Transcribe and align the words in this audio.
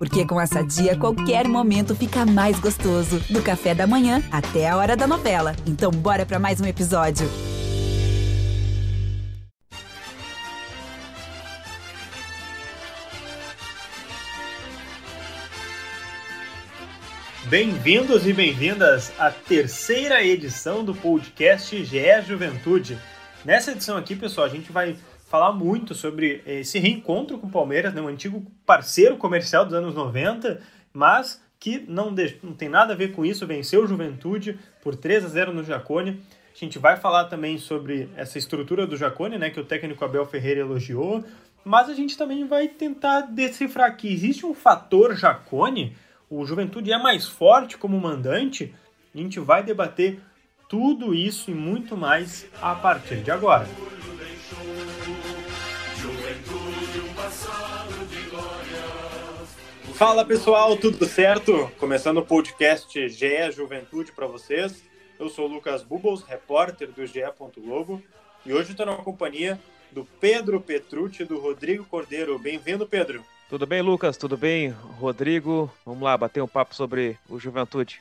Porque 0.00 0.24
com 0.24 0.40
essa 0.40 0.62
dia, 0.64 0.96
qualquer 0.96 1.46
momento 1.46 1.94
fica 1.94 2.24
mais 2.24 2.58
gostoso. 2.58 3.20
Do 3.28 3.42
café 3.42 3.74
da 3.74 3.86
manhã 3.86 4.22
até 4.32 4.66
a 4.66 4.74
hora 4.74 4.96
da 4.96 5.06
novela. 5.06 5.54
Então, 5.66 5.90
bora 5.90 6.24
para 6.24 6.38
mais 6.38 6.58
um 6.58 6.64
episódio. 6.64 7.28
Bem-vindos 17.50 18.26
e 18.26 18.32
bem-vindas 18.32 19.12
à 19.18 19.30
terceira 19.30 20.24
edição 20.24 20.82
do 20.82 20.94
podcast 20.94 21.84
GE 21.84 22.22
Juventude. 22.26 22.98
Nessa 23.44 23.72
edição 23.72 23.98
aqui, 23.98 24.16
pessoal, 24.16 24.46
a 24.46 24.50
gente 24.50 24.72
vai 24.72 24.96
falar 25.30 25.52
muito 25.52 25.94
sobre 25.94 26.42
esse 26.44 26.76
reencontro 26.80 27.38
com 27.38 27.46
o 27.46 27.50
Palmeiras, 27.50 27.94
né, 27.94 28.02
um 28.02 28.08
antigo 28.08 28.44
parceiro 28.66 29.16
comercial 29.16 29.64
dos 29.64 29.74
anos 29.74 29.94
90, 29.94 30.60
mas 30.92 31.40
que 31.60 31.78
não, 31.86 32.12
não 32.42 32.52
tem 32.52 32.68
nada 32.68 32.94
a 32.94 32.96
ver 32.96 33.12
com 33.12 33.24
isso, 33.24 33.46
venceu 33.46 33.84
o 33.84 33.86
Juventude 33.86 34.58
por 34.82 34.96
3 34.96 35.24
a 35.24 35.28
0 35.28 35.52
no 35.52 35.62
Jacone. 35.62 36.20
A 36.52 36.58
gente 36.58 36.80
vai 36.80 36.96
falar 36.96 37.26
também 37.26 37.58
sobre 37.58 38.08
essa 38.16 38.38
estrutura 38.38 38.88
do 38.88 38.96
Jacone, 38.96 39.38
né, 39.38 39.50
que 39.50 39.60
o 39.60 39.64
técnico 39.64 40.04
Abel 40.04 40.26
Ferreira 40.26 40.62
elogiou, 40.62 41.24
mas 41.64 41.88
a 41.88 41.94
gente 41.94 42.18
também 42.18 42.44
vai 42.44 42.66
tentar 42.66 43.20
decifrar 43.20 43.96
que 43.96 44.12
existe 44.12 44.44
um 44.44 44.52
fator 44.52 45.14
Jacone 45.14 45.94
o 46.28 46.44
Juventude 46.44 46.92
é 46.92 46.98
mais 46.98 47.26
forte 47.26 47.76
como 47.76 48.00
mandante, 48.00 48.72
a 49.12 49.18
gente 49.18 49.40
vai 49.40 49.64
debater 49.64 50.20
tudo 50.68 51.12
isso 51.12 51.50
e 51.50 51.54
muito 51.54 51.96
mais 51.96 52.46
a 52.62 52.72
partir 52.72 53.16
de 53.22 53.32
agora. 53.32 53.66
Fala 60.00 60.24
pessoal, 60.24 60.78
tudo 60.78 61.04
certo? 61.04 61.70
Começando 61.78 62.16
o 62.16 62.24
podcast 62.24 63.06
GE 63.10 63.52
Juventude 63.52 64.12
para 64.12 64.26
vocês. 64.26 64.82
Eu 65.18 65.28
sou 65.28 65.44
o 65.44 65.52
Lucas 65.52 65.82
Bubbles, 65.82 66.22
repórter 66.22 66.90
do 66.90 67.06
GE. 67.06 67.20
Globo, 67.58 68.02
e 68.46 68.50
hoje 68.50 68.70
estou 68.70 68.86
na 68.86 68.96
companhia 68.96 69.60
do 69.92 70.06
Pedro 70.18 70.58
Petrucci 70.58 71.22
e 71.22 71.26
do 71.26 71.38
Rodrigo 71.38 71.84
Cordeiro. 71.84 72.38
Bem-vindo, 72.38 72.86
Pedro. 72.86 73.22
Tudo 73.50 73.66
bem, 73.66 73.82
Lucas? 73.82 74.16
Tudo 74.16 74.38
bem, 74.38 74.70
Rodrigo? 74.70 75.70
Vamos 75.84 76.02
lá, 76.02 76.16
bater 76.16 76.42
um 76.42 76.48
papo 76.48 76.74
sobre 76.74 77.18
o 77.28 77.38
Juventude. 77.38 78.00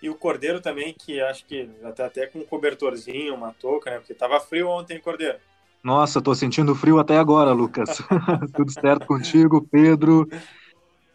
E 0.00 0.08
o 0.08 0.14
Cordeiro 0.14 0.58
também, 0.62 0.94
que 0.98 1.20
acho 1.20 1.44
que 1.44 1.68
já 1.82 1.92
tá 1.92 2.06
até 2.06 2.28
com 2.28 2.38
um 2.38 2.46
cobertorzinho, 2.46 3.34
uma 3.34 3.52
touca, 3.52 3.90
né? 3.90 3.98
Porque 3.98 4.14
tava 4.14 4.40
frio 4.40 4.70
ontem, 4.70 4.98
Cordeiro. 4.98 5.36
Nossa, 5.84 6.22
tô 6.22 6.34
sentindo 6.34 6.74
frio 6.74 6.98
até 6.98 7.18
agora, 7.18 7.52
Lucas. 7.52 8.00
Tudo 8.56 8.72
certo 8.72 9.04
contigo, 9.06 9.60
Pedro? 9.70 10.26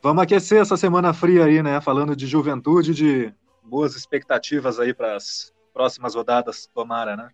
Vamos 0.05 0.21
aquecer 0.21 0.61
essa 0.61 0.77
semana 0.77 1.15
fria 1.15 1.45
aí, 1.45 1.63
né? 1.63 1.81
Falando 1.81 2.15
de 2.15 2.27
juventude, 2.27 2.93
de 2.93 3.33
boas 3.63 3.95
expectativas 3.95 4.79
aí 4.79 4.93
para 4.93 5.15
as 5.15 5.51
próximas 5.73 6.13
rodadas, 6.13 6.67
tomara, 6.67 7.17
né? 7.17 7.31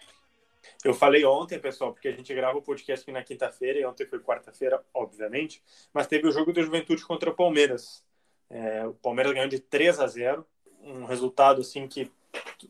Eu 0.81 0.93
falei 0.93 1.25
ontem, 1.25 1.59
pessoal, 1.59 1.91
porque 1.91 2.07
a 2.07 2.13
gente 2.13 2.33
grava 2.33 2.57
o 2.57 2.61
podcast 2.61 3.03
aqui 3.03 3.11
na 3.11 3.25
quinta-feira 3.25 3.77
e 3.77 3.85
ontem 3.85 4.05
foi 4.05 4.19
quarta-feira, 4.19 4.81
obviamente, 4.93 5.61
mas 5.93 6.07
teve 6.07 6.25
o 6.25 6.31
jogo 6.31 6.53
do 6.53 6.63
Juventude 6.63 7.03
contra 7.03 7.29
o 7.29 7.35
Palmeiras. 7.35 8.05
É, 8.49 8.87
o 8.87 8.93
Palmeiras 8.93 9.33
ganhou 9.33 9.49
de 9.49 9.59
3 9.59 9.99
a 9.99 10.07
0, 10.07 10.47
um 10.81 11.03
resultado 11.03 11.59
assim 11.59 11.89
que 11.89 12.09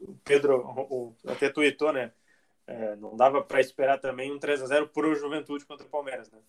o 0.01 0.15
Pedro 0.23 0.65
o, 0.65 1.15
até 1.27 1.47
tuitou, 1.47 1.93
né? 1.93 2.11
É, 2.65 2.95
não 2.95 3.15
dava 3.15 3.43
para 3.43 3.61
esperar 3.61 3.99
também 3.99 4.31
um 4.31 4.39
3 4.39 4.63
a 4.63 4.65
0 4.65 4.87
para 4.87 5.07
o 5.07 5.13
Juventude 5.13 5.63
contra 5.63 5.85
o 5.85 5.89
Palmeiras, 5.91 6.31
né? 6.31 6.39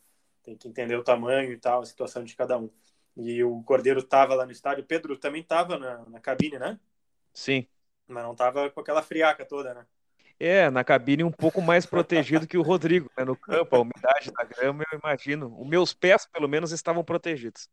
Tem 0.42 0.56
que 0.56 0.66
entender 0.66 0.96
o 0.96 1.04
tamanho 1.04 1.52
e 1.52 1.58
tal, 1.58 1.82
a 1.82 1.84
situação 1.84 2.24
de 2.24 2.34
cada 2.34 2.56
um. 2.56 2.70
E 3.16 3.42
o 3.44 3.62
Cordeiro 3.62 4.00
estava 4.00 4.34
lá 4.34 4.46
no 4.46 4.52
estádio, 4.52 4.84
o 4.84 4.86
Pedro 4.86 5.16
também 5.16 5.42
estava 5.42 5.78
na, 5.78 6.04
na 6.08 6.20
cabine, 6.20 6.58
né? 6.58 6.78
Sim. 7.32 7.66
Mas 8.06 8.24
não 8.24 8.32
estava 8.32 8.70
com 8.70 8.80
aquela 8.80 9.02
friaca 9.02 9.44
toda, 9.44 9.74
né? 9.74 9.86
É, 10.38 10.70
na 10.70 10.82
cabine 10.82 11.22
um 11.22 11.30
pouco 11.30 11.60
mais 11.62 11.86
protegido 11.86 12.46
que 12.46 12.58
o 12.58 12.62
Rodrigo, 12.62 13.10
né? 13.16 13.24
No 13.24 13.36
campo, 13.36 13.76
a 13.76 13.80
umidade 13.80 14.32
da 14.32 14.44
grama, 14.44 14.84
eu 14.90 14.98
imagino. 14.98 15.54
Os 15.56 15.68
meus 15.68 15.94
pés, 15.94 16.26
pelo 16.26 16.48
menos, 16.48 16.72
estavam 16.72 17.04
protegidos. 17.04 17.68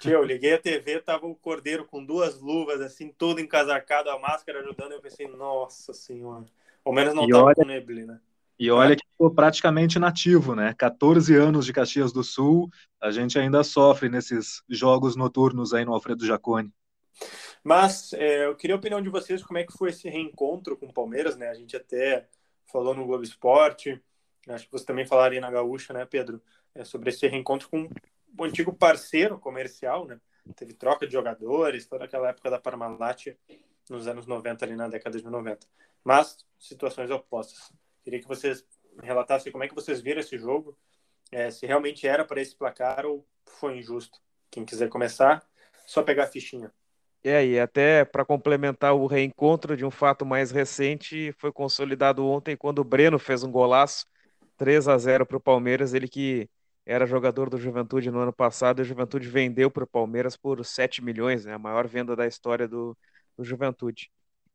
Tio, 0.00 0.12
eu 0.12 0.22
liguei 0.22 0.52
a 0.52 0.58
TV, 0.58 1.00
tava 1.00 1.26
o 1.26 1.34
cordeiro 1.34 1.86
com 1.86 2.04
duas 2.04 2.38
luvas, 2.38 2.80
assim, 2.80 3.08
todo 3.08 3.40
encasacado, 3.40 4.10
a 4.10 4.18
máscara 4.18 4.60
ajudando. 4.60 4.92
Eu 4.92 5.00
pensei, 5.00 5.26
nossa 5.28 5.94
senhora. 5.94 6.44
Ao 6.84 6.92
menos 6.92 7.14
não 7.14 7.24
e 7.24 7.30
tava 7.30 7.44
olha, 7.44 7.54
com 7.54 7.64
neblina. 7.64 8.22
E 8.58 8.70
olha 8.70 8.94
que 8.94 9.06
ficou 9.10 9.34
praticamente 9.34 9.98
nativo, 9.98 10.54
né? 10.54 10.74
14 10.78 11.34
anos 11.34 11.66
de 11.66 11.72
Caxias 11.72 12.12
do 12.12 12.22
Sul, 12.22 12.70
a 13.00 13.10
gente 13.10 13.38
ainda 13.38 13.64
sofre 13.64 14.08
nesses 14.08 14.62
jogos 14.68 15.16
noturnos 15.16 15.74
aí 15.74 15.84
no 15.84 15.92
Alfredo 15.92 16.24
Jacone. 16.24 16.72
Mas 17.62 18.12
é, 18.12 18.46
eu 18.46 18.54
queria 18.54 18.76
a 18.76 18.78
opinião 18.78 19.02
de 19.02 19.08
vocês 19.08 19.42
como 19.42 19.58
é 19.58 19.64
que 19.64 19.76
foi 19.76 19.90
esse 19.90 20.08
reencontro 20.08 20.76
com 20.76 20.86
o 20.86 20.92
Palmeiras, 20.92 21.36
né? 21.36 21.48
A 21.48 21.54
gente 21.54 21.76
até 21.76 22.28
falou 22.66 22.94
no 22.94 23.06
Globo 23.06 23.24
Esporte, 23.24 24.00
acho 24.48 24.66
que 24.66 24.72
você 24.72 24.84
também 24.84 25.06
falaria 25.06 25.40
na 25.40 25.50
Gaúcha, 25.50 25.92
né, 25.92 26.04
Pedro? 26.04 26.40
É, 26.74 26.84
sobre 26.84 27.10
esse 27.10 27.26
reencontro 27.26 27.68
com 27.68 27.88
o 28.36 28.44
antigo 28.44 28.72
parceiro 28.72 29.38
comercial, 29.38 30.06
né? 30.06 30.20
Teve 30.54 30.74
troca 30.74 31.06
de 31.06 31.12
jogadores, 31.12 31.86
toda 31.86 32.04
aquela 32.04 32.28
época 32.28 32.50
da 32.50 32.58
Parmalat 32.58 33.28
nos 33.88 34.06
anos 34.06 34.26
90, 34.26 34.64
ali 34.64 34.76
na 34.76 34.88
década 34.88 35.18
de 35.18 35.24
90. 35.24 35.66
Mas 36.02 36.44
situações 36.58 37.10
opostas. 37.10 37.72
Queria 38.04 38.20
que 38.20 38.28
vocês 38.28 38.64
relatassem 39.02 39.50
como 39.50 39.64
é 39.64 39.68
que 39.68 39.74
vocês 39.74 40.00
viram 40.00 40.20
esse 40.20 40.38
jogo, 40.38 40.76
é, 41.32 41.50
se 41.50 41.66
realmente 41.66 42.06
era 42.06 42.24
para 42.24 42.40
esse 42.40 42.54
placar 42.54 43.04
ou 43.06 43.26
foi 43.46 43.78
injusto. 43.78 44.20
Quem 44.50 44.64
quiser 44.64 44.88
começar, 44.88 45.42
só 45.86 46.02
pegar 46.02 46.24
a 46.24 46.28
fichinha. 46.28 46.70
É, 47.24 47.44
e 47.44 47.58
até 47.58 48.04
para 48.04 48.24
complementar 48.24 48.94
o 48.94 49.06
reencontro 49.06 49.76
de 49.76 49.84
um 49.84 49.90
fato 49.90 50.26
mais 50.26 50.50
recente, 50.50 51.32
foi 51.38 51.50
consolidado 51.50 52.24
ontem 52.24 52.54
quando 52.54 52.80
o 52.80 52.84
Breno 52.84 53.18
fez 53.18 53.42
um 53.42 53.50
golaço 53.50 54.06
3 54.58 54.86
a 54.88 54.98
0 54.98 55.24
para 55.24 55.38
o 55.38 55.40
Palmeiras, 55.40 55.94
ele 55.94 56.06
que 56.06 56.48
era 56.84 57.06
jogador 57.06 57.48
do 57.48 57.58
Juventude 57.58 58.10
no 58.10 58.20
ano 58.20 58.32
passado, 58.32 58.80
e 58.80 58.82
o 58.82 58.84
Juventude 58.84 59.26
vendeu 59.26 59.70
para 59.70 59.84
o 59.84 59.86
Palmeiras 59.86 60.36
por 60.36 60.62
7 60.62 61.02
milhões, 61.02 61.46
né, 61.46 61.54
a 61.54 61.58
maior 61.58 61.88
venda 61.88 62.14
da 62.14 62.26
história 62.26 62.68
do, 62.68 62.96
do 63.36 63.42
Juventude. 63.42 64.10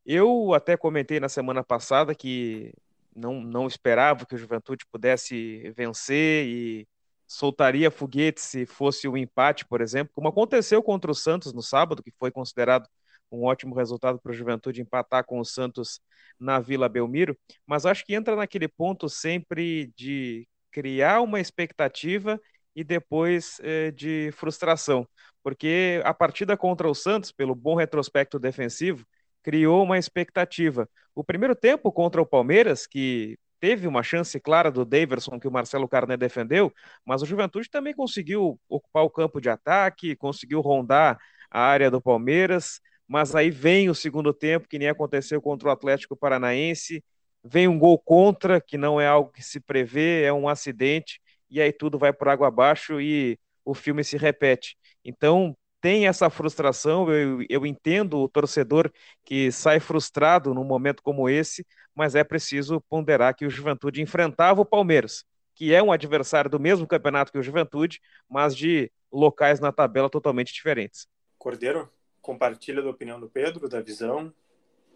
Eu 0.06 0.54
até 0.54 0.78
comentei 0.78 1.20
na 1.20 1.28
semana 1.28 1.64
passada 1.64 2.14
que 2.14 2.72
não, 3.16 3.42
não 3.42 3.68
esperava 3.68 4.26
que 4.26 4.36
o 4.36 4.38
Juventude 4.38 4.86
pudesse 4.92 5.72
vencer 5.76 6.46
e 6.48 6.88
soltaria 7.28 7.92
foguetes 7.92 8.44
se 8.44 8.66
fosse 8.66 9.08
o 9.08 9.14
um 9.14 9.18
empate, 9.18 9.66
por 9.66 9.82
exemplo, 9.82 10.12
como 10.16 10.28
aconteceu 10.28 10.82
contra 10.82 11.12
o 11.12 11.16
Santos 11.16 11.54
no 11.54 11.62
sábado, 11.62 12.02
que 12.04 12.12
foi 12.18 12.32
considerado 12.32 12.88
um 13.32 13.44
ótimo 13.44 13.76
resultado 13.76 14.20
para 14.20 14.32
o 14.32 14.36
Juventude 14.36 14.82
empatar 14.82 15.24
com 15.26 15.40
o 15.40 15.46
Santos 15.46 16.02
na 16.40 16.60
Vila 16.60 16.90
Belmiro, 16.90 17.38
mas 17.68 17.86
acho 17.86 18.04
que 18.06 18.16
entra 18.16 18.36
naquele 18.36 18.68
ponto 18.68 19.08
sempre 19.08 19.94
de 19.96 20.48
criar 20.72 21.22
uma 21.22 21.40
expectativa 21.40 22.40
e 22.76 22.84
depois 22.84 23.60
eh, 23.62 23.92
de 23.92 24.32
frustração, 24.34 25.08
porque 25.44 26.02
a 26.06 26.14
partida 26.14 26.56
contra 26.56 26.90
o 26.90 26.96
Santos, 26.96 27.32
pelo 27.32 27.54
bom 27.54 27.76
retrospecto 27.76 28.40
defensivo, 28.40 29.06
criou 29.44 29.84
uma 29.84 29.98
expectativa. 29.98 30.90
O 31.16 31.24
primeiro 31.24 31.56
tempo 31.56 31.92
contra 31.92 32.22
o 32.22 32.26
Palmeiras, 32.26 32.88
que 32.88 33.38
teve 33.60 33.88
uma 33.88 34.04
chance 34.04 34.40
clara 34.40 34.72
do 34.72 34.86
Daverson 34.86 35.40
que 35.40 35.48
o 35.48 35.52
Marcelo 35.52 35.88
Carné 35.88 36.16
defendeu, 36.16 36.74
mas 37.06 37.22
o 37.22 37.26
Juventude 37.26 37.70
também 37.70 37.94
conseguiu 37.94 38.60
ocupar 38.70 39.04
o 39.04 39.10
campo 39.10 39.42
de 39.42 39.50
ataque, 39.50 40.16
conseguiu 40.16 40.62
rondar 40.62 41.20
a 41.52 41.62
área 41.62 41.92
do 41.92 42.02
Palmeiras, 42.02 42.80
mas 43.08 43.36
aí 43.36 43.50
vem 43.50 43.90
o 43.90 43.96
segundo 43.96 44.34
tempo, 44.34 44.68
que 44.68 44.80
nem 44.80 44.88
aconteceu 44.88 45.42
contra 45.42 45.68
o 45.68 45.72
Atlético 45.72 46.16
Paranaense, 46.16 47.04
vem 47.44 47.68
um 47.68 47.80
gol 47.80 47.98
contra, 47.98 48.62
que 48.62 48.78
não 48.78 49.00
é 49.00 49.08
algo 49.08 49.32
que 49.32 49.44
se 49.44 49.60
prevê, 49.60 50.24
é 50.24 50.32
um 50.32 50.48
acidente, 50.48 51.20
e 51.50 51.62
aí 51.62 51.72
tudo 51.74 51.98
vai 51.98 52.14
por 52.14 52.30
água 52.30 52.48
abaixo 52.48 53.02
e 53.02 53.40
o 53.66 53.74
filme 53.74 54.04
se 54.04 54.18
repete. 54.18 54.78
Então, 55.04 55.56
tem 55.82 56.08
essa 56.08 56.30
frustração, 56.30 57.10
eu, 57.12 57.44
eu 57.50 57.66
entendo 57.66 58.20
o 58.20 58.30
torcedor 58.30 58.92
que 59.24 59.52
sai 59.52 59.80
frustrado 59.80 60.54
num 60.54 60.64
momento 60.64 61.02
como 61.02 61.30
esse, 61.30 61.66
mas 61.96 62.16
é 62.16 62.24
preciso 62.24 62.82
ponderar 62.90 63.36
que 63.36 63.46
o 63.46 63.50
Juventude 63.50 64.02
enfrentava 64.02 64.62
o 64.62 64.66
Palmeiras, 64.66 65.26
que 65.56 65.74
é 65.74 65.82
um 65.82 65.92
adversário 65.92 66.50
do 66.50 66.60
mesmo 66.60 66.88
campeonato 66.88 67.32
que 67.32 67.38
o 67.38 67.44
Juventude, 67.44 68.00
mas 68.30 68.56
de 68.56 68.92
locais 69.12 69.60
na 69.60 69.72
tabela 69.72 70.10
totalmente 70.10 70.54
diferentes. 70.54 71.08
Cordeiro, 71.38 71.90
compartilha 72.22 72.82
da 72.82 72.90
opinião 72.90 73.20
do 73.20 73.30
Pedro, 73.30 73.68
da 73.68 73.82
visão, 73.82 74.34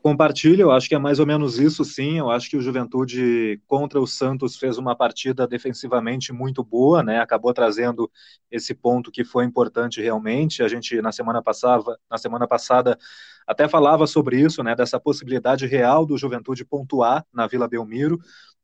Compartilho, 0.03 0.63
eu 0.63 0.71
acho 0.71 0.89
que 0.89 0.95
é 0.95 0.99
mais 0.99 1.17
ou 1.17 1.25
menos 1.25 1.57
isso, 1.57 1.85
sim. 1.85 2.17
Eu 2.17 2.29
acho 2.29 2.49
que 2.49 2.57
o 2.57 2.61
Juventude 2.61 3.61
contra 3.65 4.01
o 4.01 4.05
Santos 4.05 4.57
fez 4.57 4.77
uma 4.77 4.93
partida 4.93 5.47
defensivamente 5.47 6.33
muito 6.33 6.61
boa, 6.61 7.01
né? 7.01 7.19
Acabou 7.21 7.53
trazendo 7.53 8.11
esse 8.51 8.73
ponto 8.73 9.09
que 9.09 9.23
foi 9.23 9.45
importante 9.45 10.01
realmente. 10.01 10.61
A 10.61 10.67
gente 10.67 11.01
na 11.01 11.13
semana 11.13 11.41
passada, 11.41 11.97
na 12.11 12.17
semana 12.17 12.45
passada 12.45 12.97
até 13.47 13.65
falava 13.69 14.05
sobre 14.05 14.41
isso, 14.41 14.61
né? 14.61 14.75
Dessa 14.75 14.99
possibilidade 14.99 15.65
real 15.65 16.05
do 16.05 16.17
Juventude 16.17 16.65
pontuar 16.65 17.25
na 17.33 17.47
Vila 17.47 17.65
Belmiro, 17.69 18.19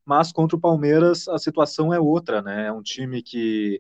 mas 0.06 0.34
contra 0.34 0.58
o 0.58 0.60
Palmeiras 0.60 1.26
a 1.30 1.38
situação 1.38 1.94
é 1.94 2.00
outra, 2.02 2.42
né? 2.42 2.68
É 2.68 2.72
um 2.74 2.82
time 2.82 3.24
que 3.24 3.80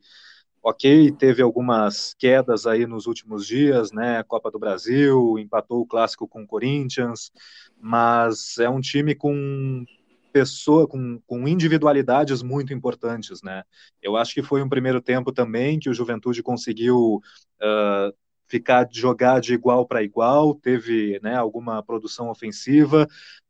ok, 0.61 1.11
teve 1.13 1.41
algumas 1.41 2.13
quedas 2.17 2.65
aí 2.65 2.85
nos 2.85 3.07
últimos 3.07 3.45
dias, 3.45 3.91
né? 3.91 4.23
Copa 4.23 4.51
do 4.51 4.59
Brasil, 4.59 5.38
empatou 5.39 5.81
o 5.81 5.85
clássico 5.85 6.27
com 6.27 6.44
o 6.44 6.47
Corinthians, 6.47 7.31
mas 7.79 8.57
é 8.57 8.69
um 8.69 8.81
time 8.81 9.15
com 9.15 9.85
pessoa 10.31 10.88
com, 10.88 11.19
com 11.25 11.47
individualidades 11.47 12.44
muito 12.44 12.73
importantes, 12.73 13.41
né? 13.41 13.63
Eu 14.01 14.15
acho 14.15 14.33
que 14.33 14.44
foi 14.44 14.61
um 14.61 14.69
primeiro 14.69 15.01
tempo 15.01 15.31
também 15.31 15.79
que 15.79 15.89
o 15.89 15.94
Juventude 15.94 16.44
conseguiu 16.44 17.21
uh, 17.61 18.13
ficar 18.47 18.88
jogar 18.91 19.39
de 19.39 19.53
igual 19.53 19.85
para 19.85 20.03
igual, 20.03 20.56
teve 20.56 21.19
né, 21.21 21.35
alguma 21.35 21.83
produção 21.83 22.29
ofensiva, 22.29 23.07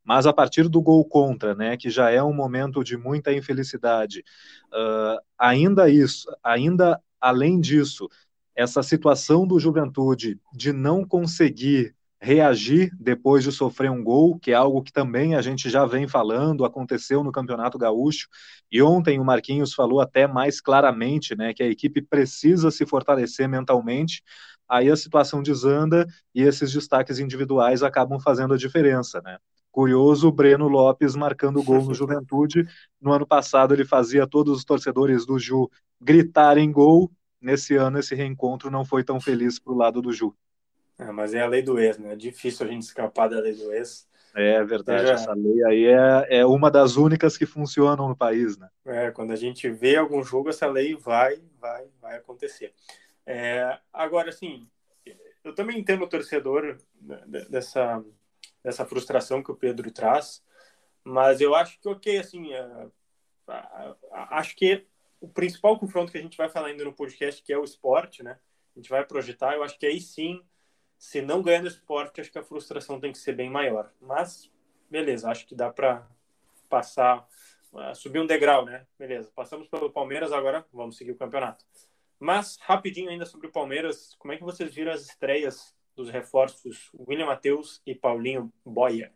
mas 0.09 0.25
a 0.25 0.33
partir 0.33 0.67
do 0.67 0.81
gol 0.81 1.05
contra, 1.05 1.53
né, 1.53 1.77
que 1.77 1.87
já 1.87 2.09
é 2.09 2.21
um 2.23 2.33
momento 2.33 2.83
de 2.83 2.97
muita 2.97 3.31
infelicidade, 3.31 4.23
uh, 4.73 5.21
ainda 5.37 5.87
isso, 5.87 6.27
ainda 6.43 6.99
além 7.21 7.59
disso, 7.61 8.09
essa 8.55 8.81
situação 8.81 9.45
do 9.45 9.59
Juventude 9.59 10.39
de 10.51 10.73
não 10.73 11.05
conseguir 11.05 11.93
reagir 12.19 12.89
depois 12.99 13.43
de 13.43 13.51
sofrer 13.51 13.91
um 13.91 14.03
gol, 14.03 14.39
que 14.39 14.49
é 14.49 14.55
algo 14.55 14.81
que 14.81 14.91
também 14.91 15.35
a 15.35 15.43
gente 15.43 15.69
já 15.69 15.85
vem 15.85 16.07
falando, 16.07 16.65
aconteceu 16.65 17.23
no 17.23 17.31
Campeonato 17.31 17.77
Gaúcho, 17.77 18.29
e 18.71 18.81
ontem 18.81 19.19
o 19.19 19.23
Marquinhos 19.23 19.75
falou 19.75 20.01
até 20.01 20.25
mais 20.25 20.59
claramente, 20.59 21.35
né, 21.35 21.53
que 21.53 21.61
a 21.61 21.67
equipe 21.69 22.01
precisa 22.01 22.71
se 22.71 22.83
fortalecer 22.83 23.47
mentalmente 23.47 24.23
aí 24.67 24.89
a 24.89 24.95
situação 24.95 25.43
desanda 25.43 26.07
e 26.33 26.41
esses 26.41 26.71
destaques 26.73 27.19
individuais 27.19 27.83
acabam 27.83 28.19
fazendo 28.19 28.55
a 28.55 28.57
diferença, 28.57 29.21
né? 29.21 29.37
Curioso, 29.71 30.27
o 30.27 30.31
Breno 30.31 30.67
Lopes 30.67 31.15
marcando 31.15 31.63
gol 31.63 31.83
no 31.83 31.93
Juventude. 31.95 32.67
No 32.99 33.11
ano 33.11 33.25
passado 33.25 33.73
ele 33.73 33.85
fazia 33.85 34.27
todos 34.27 34.57
os 34.57 34.65
torcedores 34.65 35.25
do 35.25 35.37
Ju 35.37 35.69
gritarem 36.01 36.71
gol. 36.71 37.11
Nesse 37.41 37.75
ano 37.75 37.99
esse 37.99 38.15
reencontro 38.15 38.69
não 38.69 38.83
foi 38.83 39.03
tão 39.03 39.19
feliz 39.19 39.59
para 39.59 39.73
o 39.73 39.77
lado 39.77 40.01
do 40.01 40.11
Ju. 40.11 40.35
É, 40.97 41.11
mas 41.11 41.33
é 41.33 41.41
a 41.41 41.47
lei 41.47 41.61
do 41.61 41.79
ex, 41.79 41.97
né? 41.97 42.13
É 42.13 42.15
difícil 42.15 42.65
a 42.65 42.69
gente 42.69 42.81
escapar 42.81 43.29
da 43.29 43.39
lei 43.39 43.53
do 43.53 43.71
ex. 43.71 44.07
É 44.35 44.63
verdade, 44.63 45.09
essa 45.09 45.33
lei 45.33 45.63
aí 45.63 45.85
é, 45.85 46.39
é 46.39 46.45
uma 46.45 46.69
das 46.69 46.97
únicas 46.97 47.35
que 47.35 47.45
funcionam 47.45 48.07
no 48.07 48.15
país, 48.15 48.57
né? 48.57 48.69
É, 48.85 49.11
quando 49.11 49.31
a 49.31 49.35
gente 49.35 49.69
vê 49.69 49.95
algum 49.95 50.21
jogo, 50.23 50.49
essa 50.49 50.67
lei 50.67 50.95
vai, 50.95 51.41
vai, 51.59 51.87
vai 51.99 52.17
acontecer. 52.17 52.73
É, 53.25 53.77
agora, 53.91 54.29
assim, 54.29 54.67
eu 55.43 55.55
também 55.55 55.79
entendo 55.79 56.03
o 56.03 56.07
torcedor 56.07 56.77
dessa, 57.49 58.03
dessa 58.63 58.85
frustração 58.85 59.43
que 59.43 59.51
o 59.51 59.55
Pedro 59.55 59.91
traz, 59.91 60.43
mas 61.03 61.41
eu 61.41 61.55
acho 61.55 61.79
que, 61.79 61.87
ok, 61.87 62.17
assim, 62.17 62.53
é, 62.53 62.87
acho 64.31 64.55
que 64.55 64.85
o 65.19 65.27
principal 65.27 65.77
confronto 65.77 66.11
que 66.11 66.17
a 66.17 66.21
gente 66.21 66.37
vai 66.37 66.49
falar 66.49 66.67
ainda 66.67 66.83
no 66.83 66.93
podcast, 66.93 67.41
que 67.43 67.51
é 67.51 67.57
o 67.57 67.63
esporte, 67.63 68.23
né? 68.23 68.39
A 68.75 68.79
gente 68.79 68.89
vai 68.89 69.05
projetar, 69.05 69.55
eu 69.55 69.63
acho 69.63 69.77
que 69.77 69.85
aí 69.85 69.99
sim, 69.99 70.41
se 70.97 71.21
não 71.21 71.41
ganhar 71.41 71.61
no 71.61 71.67
esporte, 71.67 72.21
acho 72.21 72.31
que 72.31 72.39
a 72.39 72.43
frustração 72.43 72.99
tem 72.99 73.11
que 73.11 73.17
ser 73.17 73.33
bem 73.33 73.49
maior. 73.49 73.91
Mas, 73.99 74.51
beleza, 74.89 75.29
acho 75.29 75.45
que 75.45 75.55
dá 75.55 75.69
para 75.69 76.07
passar, 76.69 77.27
subir 77.95 78.19
um 78.19 78.27
degrau, 78.27 78.65
né? 78.65 78.85
Beleza, 78.97 79.31
passamos 79.35 79.67
pelo 79.67 79.91
Palmeiras, 79.91 80.31
agora 80.31 80.65
vamos 80.71 80.97
seguir 80.97 81.11
o 81.11 81.17
campeonato. 81.17 81.65
Mas, 82.19 82.57
rapidinho 82.61 83.09
ainda 83.09 83.25
sobre 83.25 83.47
o 83.47 83.51
Palmeiras, 83.51 84.15
como 84.19 84.33
é 84.33 84.37
que 84.37 84.43
vocês 84.43 84.73
viram 84.73 84.91
as 84.91 85.01
estreias 85.01 85.75
dos 85.99 86.09
reforços 86.09 86.89
William 86.97 87.25
Matheus 87.25 87.81
e 87.85 87.93
Paulinho 87.93 88.51
Boia? 88.65 89.11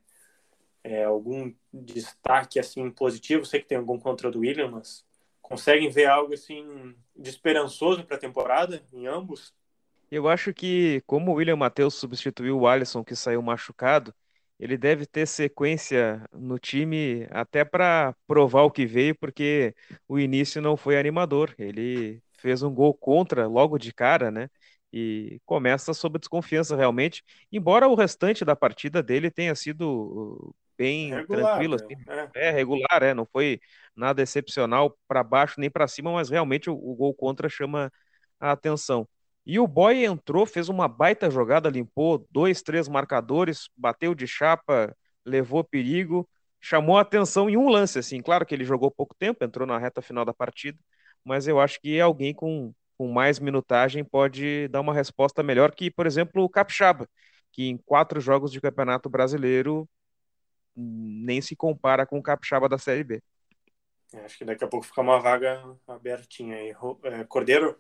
É, 0.84 1.06
algum 1.06 1.54
destaque 1.72 2.60
assim 2.60 2.92
positivo? 2.92 3.46
Sei 3.46 3.62
que 3.62 3.68
tem 3.68 3.78
algum 3.78 3.98
contra 3.98 4.30
do 4.30 4.40
William, 4.40 4.70
mas 4.70 5.06
conseguem 5.42 5.90
ver 5.90 6.06
algo 6.06 6.34
assim 6.34 6.94
de 7.16 7.30
esperançoso 7.30 8.04
para 8.04 8.18
a 8.18 8.20
temporada 8.20 8.84
em 8.92 9.08
ambos? 9.08 9.54
Eu 10.12 10.28
acho 10.28 10.54
que, 10.54 11.02
como 11.08 11.32
o 11.32 11.36
William 11.36 11.56
Matheus 11.56 11.96
substituiu 11.96 12.60
o 12.60 12.68
Alisson, 12.68 13.04
que 13.04 13.16
saiu 13.16 13.42
machucado, 13.42 14.14
ele 14.60 14.78
deve 14.78 15.06
ter 15.06 15.26
sequência 15.26 16.24
no 16.32 16.60
time 16.60 17.28
até 17.32 17.66
para 17.66 18.14
provar 18.28 18.64
o 18.64 18.72
que 18.72 18.86
veio, 18.86 19.16
porque 19.16 19.74
o 20.08 20.20
início 20.20 20.62
não 20.62 20.78
foi 20.78 21.00
animador. 21.00 21.56
Ele 21.58 22.22
fez 22.34 22.62
um 22.62 22.74
gol 22.74 22.94
contra 22.94 23.48
logo 23.48 23.78
de 23.78 23.94
cara, 23.94 24.30
né? 24.30 24.50
E 24.94 25.42
começa 25.46 25.94
sob 25.94 26.20
desconfiança 26.20 26.76
realmente, 26.76 27.24
embora 27.52 27.88
o 27.88 27.96
restante 27.96 28.46
da 28.46 28.56
partida 28.56 29.02
dele 29.02 29.32
tenha 29.32 29.56
sido 29.56 29.90
uh, 29.90 30.56
bem 30.78 31.10
regular, 31.10 31.46
tranquilo, 31.46 31.76
assim, 31.76 31.96
é. 32.36 32.50
é. 32.50 32.52
regular, 32.52 33.02
é, 33.02 33.14
não 33.14 33.26
foi 33.26 33.60
nada 33.96 34.22
excepcional 34.22 34.96
para 35.08 35.24
baixo 35.24 35.60
nem 35.60 35.70
para 35.70 35.88
cima, 35.88 36.12
mas 36.12 36.30
realmente 36.30 36.70
o, 36.70 36.74
o, 36.74 36.96
gol 36.96 37.14
contra 37.14 37.50
chama 37.50 37.92
a 38.40 38.52
atenção. 38.52 39.08
E 39.46 39.60
o 39.60 39.68
Boy 39.68 40.06
entrou, 40.06 40.46
fez 40.46 40.70
uma 40.70 40.88
baita 40.88 41.30
jogada, 41.30 41.70
limpou 41.70 42.26
dois, 42.32 42.62
três 42.62 42.88
marcadores, 42.88 43.70
bateu 43.76 44.16
de 44.16 44.28
chapa, 44.28 44.96
levou 45.26 45.64
perigo, 45.64 46.30
chamou 46.62 46.98
a 46.98 47.02
atenção 47.02 47.50
em 47.50 47.58
um 47.58 47.68
lance, 47.68 48.00
assim, 48.00 48.22
claro 48.22 48.46
que 48.46 48.56
ele 48.56 48.64
jogou 48.64 48.90
pouco 48.92 49.16
tempo, 49.16 49.44
entrou 49.44 49.68
na 49.68 49.78
reta 49.78 50.02
final 50.02 50.24
da 50.24 50.34
partida, 50.34 50.78
mas 51.24 51.48
eu 51.48 51.60
acho 51.60 51.80
que 51.82 52.00
alguém 52.00 52.34
com, 52.34 52.74
com 52.98 53.12
mais 53.12 53.40
minutagem 53.40 54.04
pode 54.04 54.68
dar 54.70 54.82
uma 54.82 54.94
resposta 54.94 55.42
melhor 55.44 55.74
que, 55.74 55.90
por 55.90 56.06
exemplo, 56.06 56.44
o 56.44 56.50
Capixaba, 56.50 57.08
que 57.52 57.68
em 57.68 57.78
quatro 57.78 58.20
jogos 58.20 58.52
de 58.52 58.62
campeonato 58.62 59.10
brasileiro 59.10 59.88
nem 60.76 61.42
se 61.42 61.56
compara 61.56 62.06
com 62.06 62.18
o 62.18 62.24
Capixaba 62.24 62.68
da 62.68 62.78
Série 62.78 63.04
B. 63.04 63.24
É, 64.14 64.26
acho 64.26 64.38
que 64.38 64.46
daqui 64.46 64.64
a 64.64 64.68
pouco 64.68 64.86
fica 64.86 65.02
uma 65.02 65.20
vaga 65.20 65.64
abertinha 65.88 66.56
aí. 66.56 66.74
É, 67.04 67.24
Cordeiro, 67.24 67.78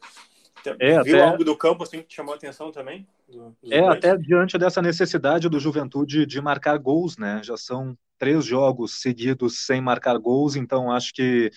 é, 0.79 1.01
viu 1.03 1.17
até... 1.17 1.21
algo 1.21 1.43
do 1.43 1.57
campo 1.57 1.83
assim 1.83 1.99
que 1.99 2.07
te 2.07 2.15
chamou 2.15 2.33
a 2.33 2.37
atenção 2.37 2.71
também? 2.71 3.07
Do, 3.27 3.55
é, 3.69 3.81
dois? 3.81 3.97
até 3.97 4.17
diante 4.17 4.57
dessa 4.57 4.81
necessidade 4.81 5.49
do 5.49 5.59
Juventude 5.59 6.25
de 6.25 6.41
marcar 6.41 6.77
gols, 6.77 7.17
né? 7.17 7.41
Já 7.43 7.57
são 7.57 7.97
três 8.17 8.45
jogos 8.45 9.01
seguidos 9.01 9.65
sem 9.65 9.81
marcar 9.81 10.17
gols, 10.17 10.55
então 10.55 10.91
acho 10.91 11.13
que 11.13 11.51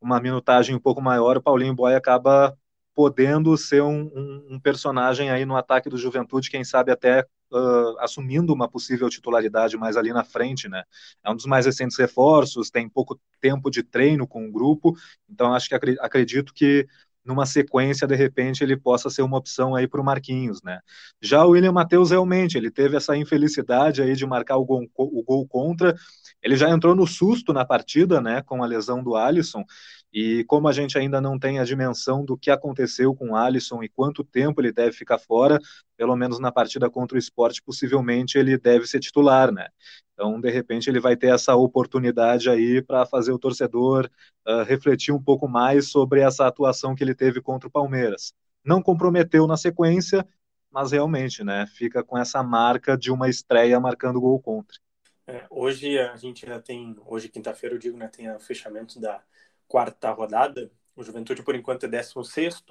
uma 0.00 0.20
minutagem 0.20 0.74
um 0.74 0.80
pouco 0.80 1.02
maior, 1.02 1.36
o 1.36 1.42
Paulinho 1.42 1.74
Boy 1.74 1.94
acaba 1.94 2.56
podendo 2.98 3.56
ser 3.56 3.80
um, 3.80 4.10
um, 4.12 4.46
um 4.54 4.58
personagem 4.58 5.30
aí 5.30 5.44
no 5.44 5.54
ataque 5.54 5.88
do 5.88 5.96
Juventude, 5.96 6.50
quem 6.50 6.64
sabe 6.64 6.90
até 6.90 7.24
uh, 7.52 7.96
assumindo 8.00 8.52
uma 8.52 8.68
possível 8.68 9.08
titularidade 9.08 9.76
mais 9.76 9.96
ali 9.96 10.12
na 10.12 10.24
frente, 10.24 10.68
né? 10.68 10.82
É 11.24 11.30
um 11.30 11.36
dos 11.36 11.46
mais 11.46 11.64
recentes 11.64 11.96
reforços, 11.96 12.72
tem 12.72 12.88
pouco 12.88 13.16
tempo 13.40 13.70
de 13.70 13.84
treino 13.84 14.26
com 14.26 14.48
o 14.48 14.50
grupo, 14.50 14.96
então 15.30 15.54
acho 15.54 15.68
que 15.68 15.76
acredito 16.00 16.52
que 16.52 16.88
numa 17.24 17.46
sequência, 17.46 18.06
de 18.06 18.16
repente, 18.16 18.64
ele 18.64 18.76
possa 18.76 19.10
ser 19.10 19.22
uma 19.22 19.36
opção 19.36 19.76
aí 19.76 19.86
para 19.86 20.00
o 20.00 20.04
Marquinhos, 20.04 20.60
né? 20.62 20.80
Já 21.20 21.44
o 21.44 21.50
William 21.50 21.72
Matheus, 21.72 22.10
realmente, 22.10 22.56
ele 22.56 22.70
teve 22.70 22.96
essa 22.96 23.16
infelicidade 23.16 24.00
aí 24.00 24.16
de 24.16 24.26
marcar 24.26 24.56
o 24.56 24.64
gol, 24.64 24.88
o 24.96 25.22
gol 25.22 25.46
contra, 25.46 25.94
ele 26.42 26.56
já 26.56 26.70
entrou 26.70 26.94
no 26.94 27.06
susto 27.06 27.52
na 27.52 27.64
partida, 27.64 28.20
né, 28.20 28.42
com 28.42 28.62
a 28.62 28.66
lesão 28.66 29.02
do 29.02 29.14
Alisson, 29.14 29.62
e 30.12 30.44
como 30.44 30.68
a 30.68 30.72
gente 30.72 30.96
ainda 30.96 31.20
não 31.20 31.38
tem 31.38 31.58
a 31.58 31.64
dimensão 31.64 32.24
do 32.24 32.36
que 32.36 32.50
aconteceu 32.50 33.14
com 33.14 33.30
o 33.30 33.36
Alisson 33.36 33.82
e 33.82 33.88
quanto 33.88 34.24
tempo 34.24 34.60
ele 34.60 34.72
deve 34.72 34.92
ficar 34.92 35.18
fora, 35.18 35.58
pelo 35.96 36.16
menos 36.16 36.38
na 36.38 36.50
partida 36.50 36.88
contra 36.88 37.16
o 37.16 37.18
esporte, 37.18 37.62
possivelmente 37.62 38.38
ele 38.38 38.56
deve 38.56 38.86
ser 38.86 39.00
titular, 39.00 39.52
né? 39.52 39.68
Então, 40.14 40.40
de 40.40 40.50
repente, 40.50 40.90
ele 40.90 40.98
vai 40.98 41.16
ter 41.16 41.32
essa 41.32 41.54
oportunidade 41.54 42.50
aí 42.50 42.82
para 42.82 43.06
fazer 43.06 43.30
o 43.32 43.38
torcedor 43.38 44.10
uh, 44.46 44.64
refletir 44.64 45.12
um 45.12 45.22
pouco 45.22 45.46
mais 45.46 45.90
sobre 45.90 46.20
essa 46.20 46.46
atuação 46.46 46.94
que 46.94 47.04
ele 47.04 47.14
teve 47.14 47.40
contra 47.40 47.68
o 47.68 47.70
Palmeiras. 47.70 48.32
Não 48.64 48.82
comprometeu 48.82 49.46
na 49.46 49.56
sequência, 49.56 50.26
mas 50.70 50.90
realmente, 50.90 51.44
né, 51.44 51.66
fica 51.66 52.02
com 52.02 52.18
essa 52.18 52.42
marca 52.42 52.96
de 52.96 53.12
uma 53.12 53.28
estreia 53.28 53.78
marcando 53.78 54.20
gol 54.20 54.40
contra. 54.40 54.76
É, 55.26 55.46
hoje 55.50 55.98
a 55.98 56.16
gente 56.16 56.46
já 56.46 56.58
tem, 56.58 56.96
hoje 57.06 57.28
quinta-feira 57.28 57.76
eu 57.76 57.78
digo, 57.78 57.96
né, 57.96 58.08
tem 58.08 58.28
o 58.34 58.40
fechamento 58.40 58.98
da 58.98 59.22
quarta 59.68 60.10
rodada. 60.10 60.70
O 60.96 61.02
Juventude 61.02 61.42
por 61.42 61.54
enquanto 61.54 61.84
é 61.84 61.88
16 61.88 62.64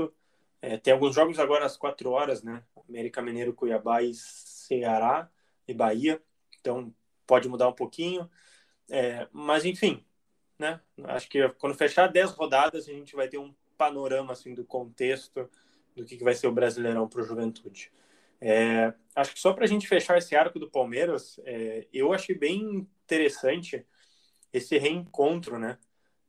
é, 0.62 0.77
tem 0.77 0.92
alguns 0.92 1.16
jogos 1.16 1.39
agora 1.39 1.66
às 1.66 1.77
4 1.77 2.10
horas, 2.10 2.44
né? 2.44 2.63
América 2.89 3.22
Mineiro, 3.22 3.54
Cuiabá 3.54 4.01
e 4.01 4.13
Ceará 4.13 5.30
e 5.68 5.74
Bahia. 5.74 6.22
Então 6.60 6.94
pode 7.25 7.48
mudar 7.48 7.68
um 7.68 7.74
pouquinho. 7.74 8.30
É, 8.89 9.27
mas 9.32 9.66
enfim, 9.66 10.04
né? 10.58 10.82
Acho 11.06 11.30
que 11.30 11.48
quando 11.60 11.75
fechar 11.75 12.08
10 12.08 12.32
rodadas 12.32 12.88
a 12.88 12.92
gente 12.92 13.16
vai 13.16 13.27
ter 13.27 13.38
um 13.38 13.54
panorama 13.77 14.34
assim 14.34 14.54
do 14.54 14.66
contexto 14.66 15.50
do 15.96 16.06
que, 16.06 16.18
que 16.18 16.24
vai 16.24 16.34
ser 16.34 16.48
o 16.48 16.51
Brasileirão 16.51 17.08
para 17.08 17.22
o 17.22 17.24
Juventude. 17.24 17.92
É, 18.39 18.94
acho 19.16 19.34
que 19.34 19.39
só 19.39 19.54
para 19.54 19.66
a 19.66 19.68
gente 19.68 19.88
fechar 19.88 20.18
esse 20.18 20.36
arco 20.36 20.60
do 20.60 20.70
Palmeiras, 20.70 21.39
é, 21.44 21.88
eu 21.92 22.13
achei 22.13 22.36
bem 22.36 22.88
interessante 23.04 23.86
esse 24.54 24.77
reencontro 24.77 25.58
né, 25.58 25.77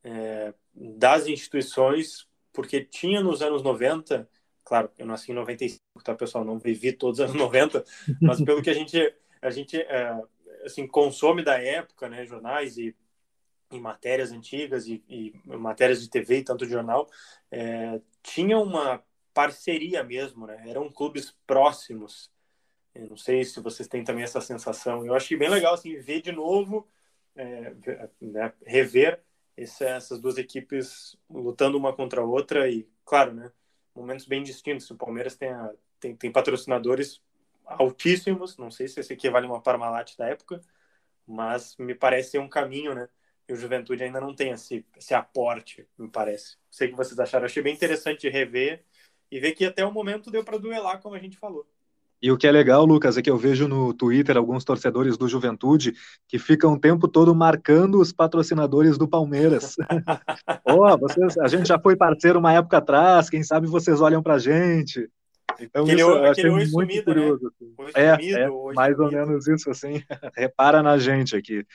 é, 0.05 0.55
das 0.75 1.27
instituições, 1.27 2.27
porque 2.53 2.85
tinha 2.85 3.21
nos 3.21 3.43
anos 3.43 3.63
90, 3.63 4.29
claro, 4.65 4.91
eu 4.99 5.07
nasci 5.07 5.33
em 5.33 5.35
95, 5.35 5.83
tá, 6.05 6.15
pessoal? 6.15 6.45
Não 6.45 6.59
vivi 6.59 6.93
todos 6.93 7.19
os 7.19 7.25
anos 7.25 7.37
90, 7.41 7.85
mas 8.21 8.43
pelo 8.43 8.63
que 8.63 8.71
a 8.71 8.75
gente, 8.75 9.15
a 9.41 9.51
gente 9.51 9.77
é, 9.77 10.15
assim, 10.65 10.87
consome 10.87 11.43
da 11.43 11.61
época, 11.61 12.09
né, 12.09 12.25
jornais 12.25 12.77
e, 12.77 12.95
e 13.71 13.79
matérias 13.79 14.33
antigas 14.33 14.87
e, 14.87 15.03
e, 15.09 15.33
matérias 15.45 16.03
de 16.03 16.09
TV 16.09 16.39
e 16.39 16.45
tanto 16.45 16.67
de 16.67 16.73
jornal, 16.73 17.09
é, 17.51 18.01
tinha 18.23 18.59
uma 18.59 19.03
parceria 19.33 20.03
mesmo, 20.03 20.47
né? 20.47 20.65
Eram 20.67 20.91
clubes 20.91 21.37
próximos. 21.47 22.31
Eu 22.95 23.09
não 23.09 23.17
sei 23.17 23.45
se 23.45 23.61
vocês 23.61 23.89
têm 23.89 24.03
também 24.03 24.25
essa 24.25 24.41
sensação. 24.41 25.07
Eu 25.07 25.15
achei 25.15 25.37
bem 25.37 25.49
legal 25.49 25.75
assim 25.75 25.97
ver 26.01 26.21
de 26.21 26.33
novo, 26.33 26.89
é, 27.37 27.73
né, 28.21 28.53
rever 28.67 29.23
esse, 29.59 29.85
essas 29.85 30.21
duas 30.21 30.39
equipes 30.39 31.17
lutando 31.29 31.77
uma 31.77 31.93
contra 31.93 32.21
a 32.21 32.25
outra 32.25 32.71
e, 32.71 32.89
claro, 33.05 33.35
né, 33.35 33.51
momentos 33.95 34.25
bem 34.25 34.43
distintos. 34.43 34.89
O 34.91 34.97
Palmeiras 34.97 35.37
tem, 35.37 35.51
a, 35.51 35.73
tem, 35.99 36.15
tem 36.15 36.31
patrocinadores 36.31 37.21
altíssimos. 37.67 38.57
Não 38.57 38.71
sei 38.71 38.87
se 38.87 39.01
esse 39.01 39.13
equivale 39.13 39.47
a 39.47 39.51
uma 39.51 39.61
Parmalat 39.61 40.17
da 40.17 40.29
época, 40.29 40.61
mas 41.27 41.77
me 41.77 41.95
parece 41.95 42.33
ser 42.33 42.39
um 42.39 42.49
caminho, 42.49 42.95
né? 42.95 43.09
E 43.49 43.53
o 43.53 43.57
Juventude 43.57 44.05
ainda 44.05 44.21
não 44.21 44.35
tem 44.35 44.51
esse, 44.51 44.87
esse 44.97 45.13
aporte, 45.15 45.89
me 45.99 46.09
parece. 46.09 46.57
Sei 46.71 46.89
que 46.89 46.97
vocês 46.97 47.19
acharam. 47.19 47.47
Achei 47.47 47.63
bem 47.63 47.75
interessante 47.75 48.29
rever 48.29 48.85
e 49.31 49.41
ver 49.41 49.53
que 49.53 49.65
até 49.65 49.85
o 49.85 49.93
momento 49.93 50.31
deu 50.31 50.45
para 50.45 50.59
duelar, 50.59 51.01
como 51.01 51.17
a 51.17 51.19
gente 51.19 51.37
falou. 51.37 51.67
E 52.21 52.33
o 52.33 52.37
que 52.37 52.47
é 52.47 52.51
legal, 52.51 52.85
Lucas, 52.85 53.17
é 53.17 53.23
que 53.23 53.31
eu 53.31 53.37
vejo 53.37 53.69
no 53.69 53.95
Twitter 53.95 54.37
alguns 54.37 54.65
torcedores 54.65 55.17
do 55.17 55.29
Juventude 55.29 55.95
que 56.27 56.39
ficam 56.39 56.73
o 56.73 56.79
tempo 56.79 57.07
todo 57.07 57.35
marcando 57.35 58.01
os 58.01 58.13
patrocinadores 58.13 58.99
do 58.99 59.07
Palmeiras. 59.07 59.77
oh, 60.67 60.99
vocês, 60.99 61.39
a 61.39 61.47
gente 61.47 61.69
já 61.69 61.79
foi 61.79 61.97
parceiro 61.97 62.39
uma 62.39 62.53
época 62.53 62.79
atrás, 62.79 63.31
quem 63.31 63.43
sabe 63.43 63.69
vocês 63.69 64.01
olham 64.01 64.23
pra 64.23 64.39
gente. 64.39 65.09
Então, 65.61 65.83
aquele, 65.83 66.01
isso 66.01 66.11
eu 66.11 66.25
achei 66.25 66.51
muito 66.51 66.71
sumido, 66.71 66.95
né? 66.95 67.03
curioso. 67.05 67.53
Né? 67.61 67.91
É, 67.95 68.15
sumido, 68.15 68.39
é 68.39 68.75
mais 68.75 68.97
sumido. 68.97 69.17
ou 69.17 69.27
menos 69.27 69.49
isso, 69.49 69.71
assim, 69.71 70.03
repara 70.37 70.83
na 70.83 70.99
gente 70.99 71.37
aqui. 71.37 71.67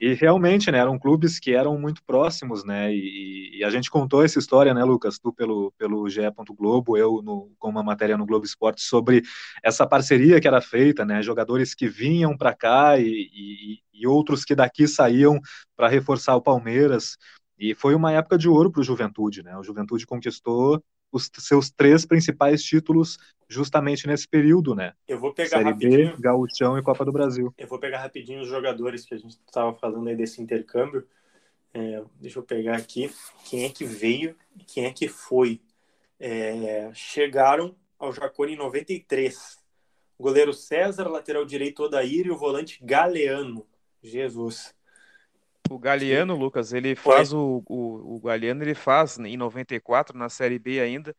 E 0.00 0.14
realmente, 0.14 0.70
né, 0.70 0.78
eram 0.78 0.98
clubes 0.98 1.38
que 1.38 1.54
eram 1.54 1.78
muito 1.78 2.02
próximos, 2.04 2.64
né, 2.64 2.92
e, 2.92 3.58
e 3.58 3.64
a 3.64 3.70
gente 3.70 3.90
contou 3.90 4.24
essa 4.24 4.38
história, 4.38 4.72
né, 4.72 4.82
Lucas, 4.84 5.18
tu 5.18 5.32
pelo, 5.32 5.72
pelo 5.78 6.08
GE. 6.08 6.22
Globo, 6.56 6.96
eu 6.96 7.20
no, 7.22 7.50
com 7.58 7.68
uma 7.68 7.82
matéria 7.82 8.16
no 8.16 8.26
Globo 8.26 8.46
Esporte 8.46 8.82
sobre 8.82 9.22
essa 9.62 9.86
parceria 9.86 10.40
que 10.40 10.48
era 10.48 10.60
feita, 10.60 11.04
né, 11.04 11.22
jogadores 11.22 11.74
que 11.74 11.88
vinham 11.88 12.36
para 12.36 12.54
cá 12.54 12.98
e, 12.98 13.28
e, 13.32 13.78
e 13.92 14.06
outros 14.06 14.44
que 14.44 14.54
daqui 14.54 14.86
saíam 14.86 15.38
para 15.76 15.88
reforçar 15.88 16.34
o 16.36 16.42
Palmeiras, 16.42 17.16
e 17.58 17.74
foi 17.74 17.94
uma 17.94 18.12
época 18.12 18.36
de 18.36 18.48
ouro 18.48 18.70
para 18.70 18.80
o 18.80 18.84
Juventude, 18.84 19.42
né? 19.42 19.56
O 19.56 19.62
Juventude 19.62 20.06
conquistou 20.06 20.82
os 21.16 21.30
seus 21.38 21.70
três 21.70 22.04
principais 22.06 22.62
títulos 22.62 23.18
justamente 23.48 24.06
nesse 24.06 24.28
período, 24.28 24.74
né? 24.74 24.92
Eu 25.06 25.18
vou 25.18 25.32
pegar 25.32 25.58
Série 25.58 25.70
rapidinho. 25.70 26.16
B, 26.16 26.22
Gauchão 26.22 26.78
e 26.78 26.82
Copa 26.82 27.04
do 27.04 27.12
Brasil. 27.12 27.52
Eu 27.56 27.66
vou 27.66 27.78
pegar 27.78 28.00
rapidinho 28.00 28.40
os 28.40 28.48
jogadores 28.48 29.04
que 29.04 29.14
a 29.14 29.18
gente 29.18 29.38
estava 29.46 29.72
falando 29.74 30.08
aí 30.08 30.16
desse 30.16 30.40
intercâmbio. 30.40 31.06
É, 31.72 32.02
deixa 32.20 32.38
eu 32.38 32.42
pegar 32.42 32.76
aqui 32.76 33.10
quem 33.44 33.64
é 33.64 33.68
que 33.68 33.84
veio 33.84 34.34
e 34.56 34.64
quem 34.64 34.86
é 34.86 34.92
que 34.92 35.08
foi. 35.08 35.60
É, 36.18 36.90
chegaram 36.94 37.74
ao 37.98 38.12
Jacone 38.12 38.54
em 38.54 38.56
93. 38.56 39.58
O 40.18 40.22
goleiro 40.22 40.52
César, 40.52 41.08
lateral 41.08 41.44
direito 41.44 41.82
Odair 41.82 42.26
e 42.26 42.30
o 42.30 42.36
volante 42.36 42.78
Galeano. 42.82 43.66
Jesus. 44.02 44.74
O 45.70 45.78
Galeano, 45.78 46.34
Sim. 46.34 46.40
Lucas, 46.40 46.72
ele 46.72 46.94
faz 46.94 47.32
o, 47.32 47.62
o, 47.68 48.16
o 48.16 48.20
Galeano, 48.20 48.62
ele 48.62 48.74
faz 48.74 49.18
em 49.18 49.36
94, 49.36 50.16
na 50.16 50.28
Série 50.28 50.58
B 50.58 50.80
ainda, 50.80 51.14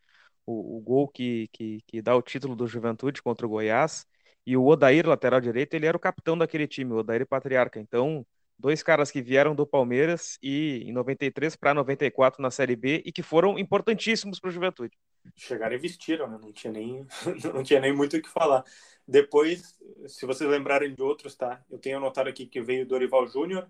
o, 0.45 0.77
o 0.77 0.81
gol 0.81 1.07
que, 1.07 1.47
que, 1.51 1.81
que 1.85 2.01
dá 2.01 2.15
o 2.15 2.21
título 2.21 2.55
do 2.55 2.67
Juventude 2.67 3.21
contra 3.21 3.45
o 3.45 3.49
Goiás. 3.49 4.05
E 4.45 4.55
o 4.55 4.65
Odair, 4.65 5.05
lateral 5.05 5.41
direito, 5.41 5.73
ele 5.73 5.85
era 5.85 5.97
o 5.97 5.99
capitão 5.99 6.37
daquele 6.37 6.67
time, 6.67 6.93
o 6.93 6.97
Odair 6.97 7.27
Patriarca. 7.27 7.79
Então, 7.79 8.25
dois 8.57 8.81
caras 8.81 9.11
que 9.11 9.21
vieram 9.21 9.53
do 9.53 9.67
Palmeiras 9.67 10.37
e 10.41 10.83
em 10.85 10.93
93 10.93 11.55
para 11.55 11.73
94 11.73 12.41
na 12.41 12.49
Série 12.49 12.75
B 12.75 13.03
e 13.05 13.11
que 13.11 13.21
foram 13.21 13.59
importantíssimos 13.59 14.39
para 14.39 14.49
o 14.49 14.51
Juventude. 14.51 14.97
Chegaram 15.35 15.75
e 15.75 15.79
vestiram, 15.79 16.27
né? 16.29 16.37
Não 16.41 16.51
tinha 16.53 16.71
nem 16.71 17.05
não 17.53 17.63
tinha 17.63 17.81
nem 17.81 17.93
muito 17.93 18.15
o 18.15 18.21
que 18.21 18.29
falar. 18.29 18.63
Depois, 19.05 19.77
se 20.07 20.25
vocês 20.25 20.49
lembrarem 20.49 20.93
de 20.93 21.01
outros, 21.01 21.35
tá? 21.35 21.61
Eu 21.69 21.77
tenho 21.77 21.97
anotado 21.97 22.29
aqui 22.29 22.45
que 22.45 22.61
veio 22.61 22.87
Dorival 22.87 23.27
Júnior, 23.27 23.69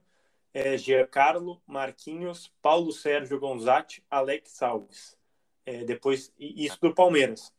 é, 0.58 0.76
Giancarlo, 0.76 1.62
Marquinhos, 1.68 2.52
Paulo 2.64 2.92
Sérgio 2.92 3.40
Gonzatti, 3.40 4.04
Alex 4.10 4.64
Alves. 4.64 5.16
É, 5.64 5.84
depois, 5.84 6.34
isso 6.40 6.82
do 6.82 6.96
Palmeiras. 6.96 7.54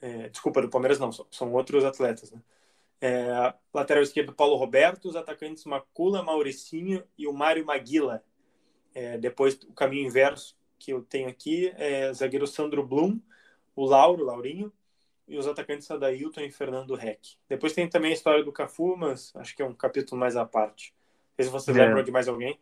É, 0.00 0.30
desculpa, 0.30 0.62
do 0.62 0.70
Palmeiras 0.70 0.98
não, 0.98 1.12
são 1.12 1.52
outros 1.52 1.84
atletas. 1.84 2.32
Né? 2.32 2.42
É, 2.98 3.54
lateral 3.74 4.02
esquerdo, 4.02 4.32
Paulo 4.32 4.56
Roberto, 4.56 5.06
os 5.06 5.16
atacantes 5.16 5.66
Macula, 5.66 6.22
Mauricinho 6.22 7.04
e 7.18 7.26
o 7.26 7.32
Mário 7.34 7.66
Maguila. 7.66 8.24
É, 8.94 9.18
depois, 9.18 9.54
o 9.68 9.74
caminho 9.74 10.06
inverso 10.06 10.56
que 10.78 10.94
eu 10.94 11.02
tenho 11.02 11.28
aqui 11.28 11.70
é 11.76 12.10
zagueiro 12.14 12.46
Sandro 12.46 12.82
Blum, 12.86 13.20
o 13.76 13.84
Lauro, 13.84 14.24
Laurinho, 14.24 14.72
e 15.28 15.36
os 15.36 15.46
atacantes 15.46 15.90
Adailton 15.90 16.40
e 16.40 16.50
Fernando 16.50 16.94
Reck. 16.94 17.36
Depois 17.46 17.74
tem 17.74 17.86
também 17.86 18.12
a 18.12 18.14
história 18.14 18.42
do 18.42 18.50
Cafu, 18.50 18.96
mas 18.96 19.30
acho 19.36 19.54
que 19.54 19.60
é 19.60 19.64
um 19.66 19.74
capítulo 19.74 20.18
mais 20.18 20.36
à 20.36 20.46
parte 20.46 20.94
sei 21.40 21.44
se 21.44 21.50
você 21.50 21.70
é. 21.70 21.74
lembra 21.74 22.02
de 22.02 22.10
mais 22.10 22.28
alguém. 22.28 22.58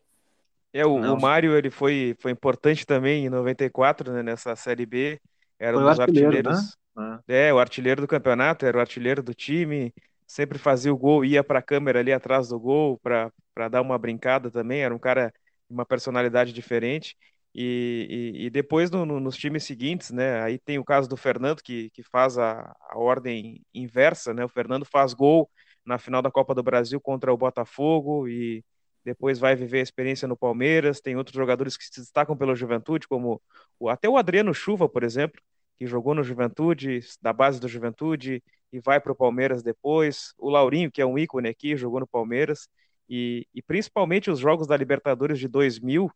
É, 0.72 0.84
o, 0.84 0.94
o 0.94 1.20
Mário 1.20 1.56
ele 1.56 1.70
foi, 1.70 2.14
foi 2.20 2.30
importante 2.30 2.86
também 2.86 3.26
em 3.26 3.28
94, 3.28 4.12
né, 4.12 4.22
nessa 4.22 4.54
Série 4.54 4.86
B. 4.86 5.20
Era 5.58 5.76
foi 5.76 5.84
um 5.84 5.88
dos 5.88 6.00
artilheiros. 6.00 6.76
Né? 6.96 7.20
É, 7.26 7.54
o 7.54 7.58
artilheiro 7.58 8.00
do 8.00 8.06
campeonato, 8.06 8.66
era 8.66 8.76
o 8.76 8.80
artilheiro 8.80 9.22
do 9.22 9.34
time. 9.34 9.92
Sempre 10.26 10.58
fazia 10.58 10.92
o 10.92 10.96
gol, 10.96 11.24
ia 11.24 11.42
para 11.42 11.58
a 11.58 11.62
câmera 11.62 12.00
ali 12.00 12.12
atrás 12.12 12.48
do 12.48 12.60
gol 12.60 12.98
para 13.02 13.68
dar 13.68 13.80
uma 13.80 13.98
brincada 13.98 14.50
também. 14.50 14.82
Era 14.82 14.94
um 14.94 14.98
cara 14.98 15.32
de 15.68 15.74
uma 15.74 15.86
personalidade 15.86 16.52
diferente. 16.52 17.16
E, 17.54 18.34
e, 18.36 18.46
e 18.46 18.50
depois 18.50 18.90
no, 18.90 19.06
no, 19.06 19.18
nos 19.18 19.36
times 19.36 19.64
seguintes, 19.64 20.10
né? 20.10 20.42
Aí 20.42 20.58
tem 20.58 20.78
o 20.78 20.84
caso 20.84 21.08
do 21.08 21.16
Fernando 21.16 21.62
que, 21.62 21.88
que 21.90 22.02
faz 22.02 22.36
a, 22.36 22.76
a 22.90 22.98
ordem 22.98 23.62
inversa, 23.74 24.34
né? 24.34 24.44
O 24.44 24.48
Fernando 24.48 24.84
faz 24.84 25.14
gol 25.14 25.50
na 25.88 25.98
final 25.98 26.20
da 26.20 26.30
Copa 26.30 26.54
do 26.54 26.62
Brasil 26.62 27.00
contra 27.00 27.32
o 27.32 27.36
Botafogo 27.36 28.28
e 28.28 28.62
depois 29.04 29.38
vai 29.38 29.56
viver 29.56 29.80
a 29.80 29.82
experiência 29.82 30.28
no 30.28 30.36
Palmeiras. 30.36 31.00
Tem 31.00 31.16
outros 31.16 31.34
jogadores 31.34 31.76
que 31.76 31.84
se 31.84 32.00
destacam 32.00 32.36
pela 32.36 32.54
Juventude, 32.54 33.08
como 33.08 33.40
o, 33.78 33.88
até 33.88 34.08
o 34.08 34.18
Adriano 34.18 34.52
Chuva, 34.52 34.88
por 34.88 35.02
exemplo, 35.02 35.40
que 35.78 35.86
jogou 35.86 36.14
no 36.14 36.22
Juventude, 36.22 37.00
da 37.22 37.32
base 37.32 37.58
do 37.58 37.66
Juventude 37.68 38.42
e 38.70 38.78
vai 38.80 39.00
para 39.00 39.12
o 39.12 39.16
Palmeiras 39.16 39.62
depois. 39.62 40.34
O 40.36 40.50
Laurinho, 40.50 40.90
que 40.90 41.00
é 41.00 41.06
um 41.06 41.18
ícone 41.18 41.48
aqui, 41.48 41.74
jogou 41.74 42.00
no 42.00 42.06
Palmeiras. 42.06 42.68
E, 43.08 43.46
e 43.54 43.62
principalmente 43.62 44.30
os 44.30 44.38
jogos 44.38 44.66
da 44.66 44.76
Libertadores 44.76 45.38
de 45.38 45.48
2000, 45.48 46.10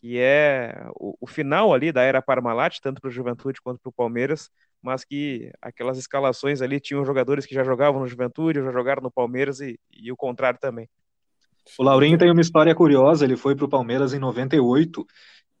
que 0.00 0.18
é 0.18 0.84
o, 0.96 1.16
o 1.20 1.26
final 1.28 1.72
ali 1.72 1.92
da 1.92 2.02
era 2.02 2.20
Parmalat, 2.20 2.80
tanto 2.80 3.00
para 3.00 3.08
o 3.08 3.12
Juventude 3.12 3.60
quanto 3.62 3.80
para 3.80 3.90
o 3.90 3.92
Palmeiras, 3.92 4.50
mas 4.82 5.04
que 5.04 5.52
aquelas 5.60 5.96
escalações 5.96 6.60
ali 6.60 6.80
tinham 6.80 7.04
jogadores 7.04 7.46
que 7.46 7.54
já 7.54 7.62
jogavam 7.62 8.00
no 8.00 8.08
Juventude, 8.08 8.62
já 8.62 8.72
jogaram 8.72 9.02
no 9.02 9.10
Palmeiras 9.10 9.60
e, 9.60 9.78
e 9.92 10.10
o 10.10 10.16
contrário 10.16 10.58
também. 10.60 10.88
O 11.78 11.82
Laurinho 11.82 12.18
tem 12.18 12.30
uma 12.30 12.40
história 12.40 12.74
curiosa, 12.74 13.24
ele 13.24 13.36
foi 13.36 13.54
para 13.54 13.64
o 13.64 13.68
Palmeiras 13.68 14.12
em 14.12 14.18
98 14.18 15.06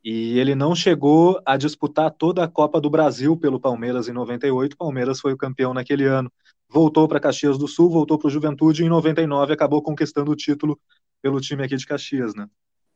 e 0.04 0.36
ele 0.38 0.54
não 0.54 0.74
chegou 0.74 1.40
a 1.46 1.56
disputar 1.56 2.10
toda 2.10 2.42
a 2.42 2.48
Copa 2.48 2.80
do 2.80 2.90
Brasil 2.90 3.36
pelo 3.36 3.60
Palmeiras 3.60 4.08
em 4.08 4.12
98, 4.12 4.74
o 4.74 4.76
Palmeiras 4.76 5.20
foi 5.20 5.32
o 5.32 5.36
campeão 5.36 5.72
naquele 5.72 6.04
ano. 6.04 6.30
Voltou 6.68 7.06
para 7.06 7.20
Caxias 7.20 7.56
do 7.56 7.68
Sul, 7.68 7.88
voltou 7.88 8.18
para 8.18 8.26
o 8.26 8.30
Juventude 8.30 8.82
e 8.82 8.86
em 8.86 8.88
99 8.88 9.52
acabou 9.52 9.80
conquistando 9.80 10.32
o 10.32 10.36
título 10.36 10.80
pelo 11.20 11.40
time 11.40 11.62
aqui 11.62 11.76
de 11.76 11.86
Caxias, 11.86 12.34
né? 12.34 12.48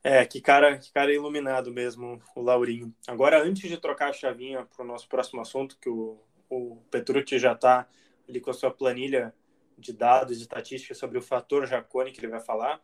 É, 0.09 0.25
que 0.25 0.41
cara, 0.41 0.79
que 0.79 0.93
cara 0.93 1.13
iluminado 1.13 1.73
mesmo, 1.73 2.23
o 2.37 2.41
Laurinho. 2.41 2.95
Agora, 3.09 3.43
antes 3.43 3.69
de 3.69 3.77
trocar 3.77 4.11
a 4.11 4.13
chavinha 4.13 4.65
para 4.65 4.85
o 4.85 4.87
nosso 4.87 5.09
próximo 5.09 5.41
assunto, 5.41 5.77
que 5.81 5.89
o, 5.89 6.17
o 6.49 6.77
Petrucci 6.93 7.41
já 7.41 7.55
está 7.55 7.89
ali 8.29 8.41
com 8.41 8.51
a 8.51 8.55
sua 8.55 8.71
planilha 8.71 9.35
de 9.77 9.93
dados 9.93 10.39
e 10.39 10.43
estatísticas 10.43 10.97
sobre 10.97 11.19
o 11.19 11.23
fator 11.23 11.67
Jacone 11.67 12.13
que 12.13 12.21
ele 12.21 12.29
vai 12.29 12.39
falar, 12.39 12.81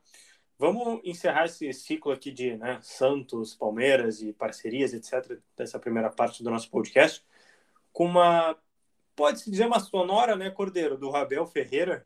vamos 0.59 1.01
encerrar 1.05 1.45
esse 1.45 1.73
ciclo 1.73 2.11
aqui 2.11 2.33
de 2.33 2.57
né, 2.57 2.81
Santos, 2.83 3.55
Palmeiras 3.55 4.21
e 4.21 4.33
parcerias, 4.33 4.93
etc., 4.93 5.39
dessa 5.57 5.79
primeira 5.79 6.11
parte 6.11 6.43
do 6.43 6.51
nosso 6.51 6.69
podcast, 6.69 7.25
com 7.93 8.07
uma, 8.07 8.59
pode-se 9.15 9.49
dizer 9.49 9.69
uma 9.69 9.79
sonora, 9.79 10.35
né, 10.35 10.51
Cordeiro, 10.51 10.99
do 10.99 11.09
Rabel 11.09 11.47
Ferreira, 11.47 12.05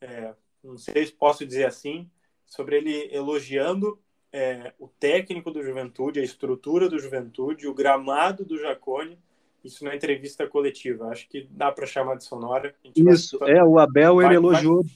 é, 0.00 0.36
não 0.62 0.78
sei 0.78 1.04
se 1.04 1.12
posso 1.12 1.44
dizer 1.44 1.64
assim, 1.64 2.08
sobre 2.46 2.76
ele 2.76 3.12
elogiando 3.12 4.00
é, 4.32 4.72
o 4.78 4.88
técnico 4.88 5.50
do 5.50 5.62
Juventude, 5.62 6.20
a 6.20 6.24
estrutura 6.24 6.88
do 6.88 6.98
Juventude, 6.98 7.68
o 7.68 7.74
gramado 7.74 8.44
do 8.44 8.58
Jacone, 8.58 9.18
isso 9.62 9.84
na 9.84 9.94
entrevista 9.94 10.46
coletiva. 10.46 11.08
Acho 11.08 11.28
que 11.28 11.46
dá 11.50 11.70
para 11.70 11.86
chamar 11.86 12.16
de 12.16 12.24
sonora. 12.24 12.74
Isso, 12.96 13.38
vai... 13.38 13.52
é, 13.52 13.62
o 13.62 13.78
Abel 13.78 14.16
vai, 14.16 14.26
ele 14.26 14.36
elogiou 14.36 14.82
vai... 14.82 14.92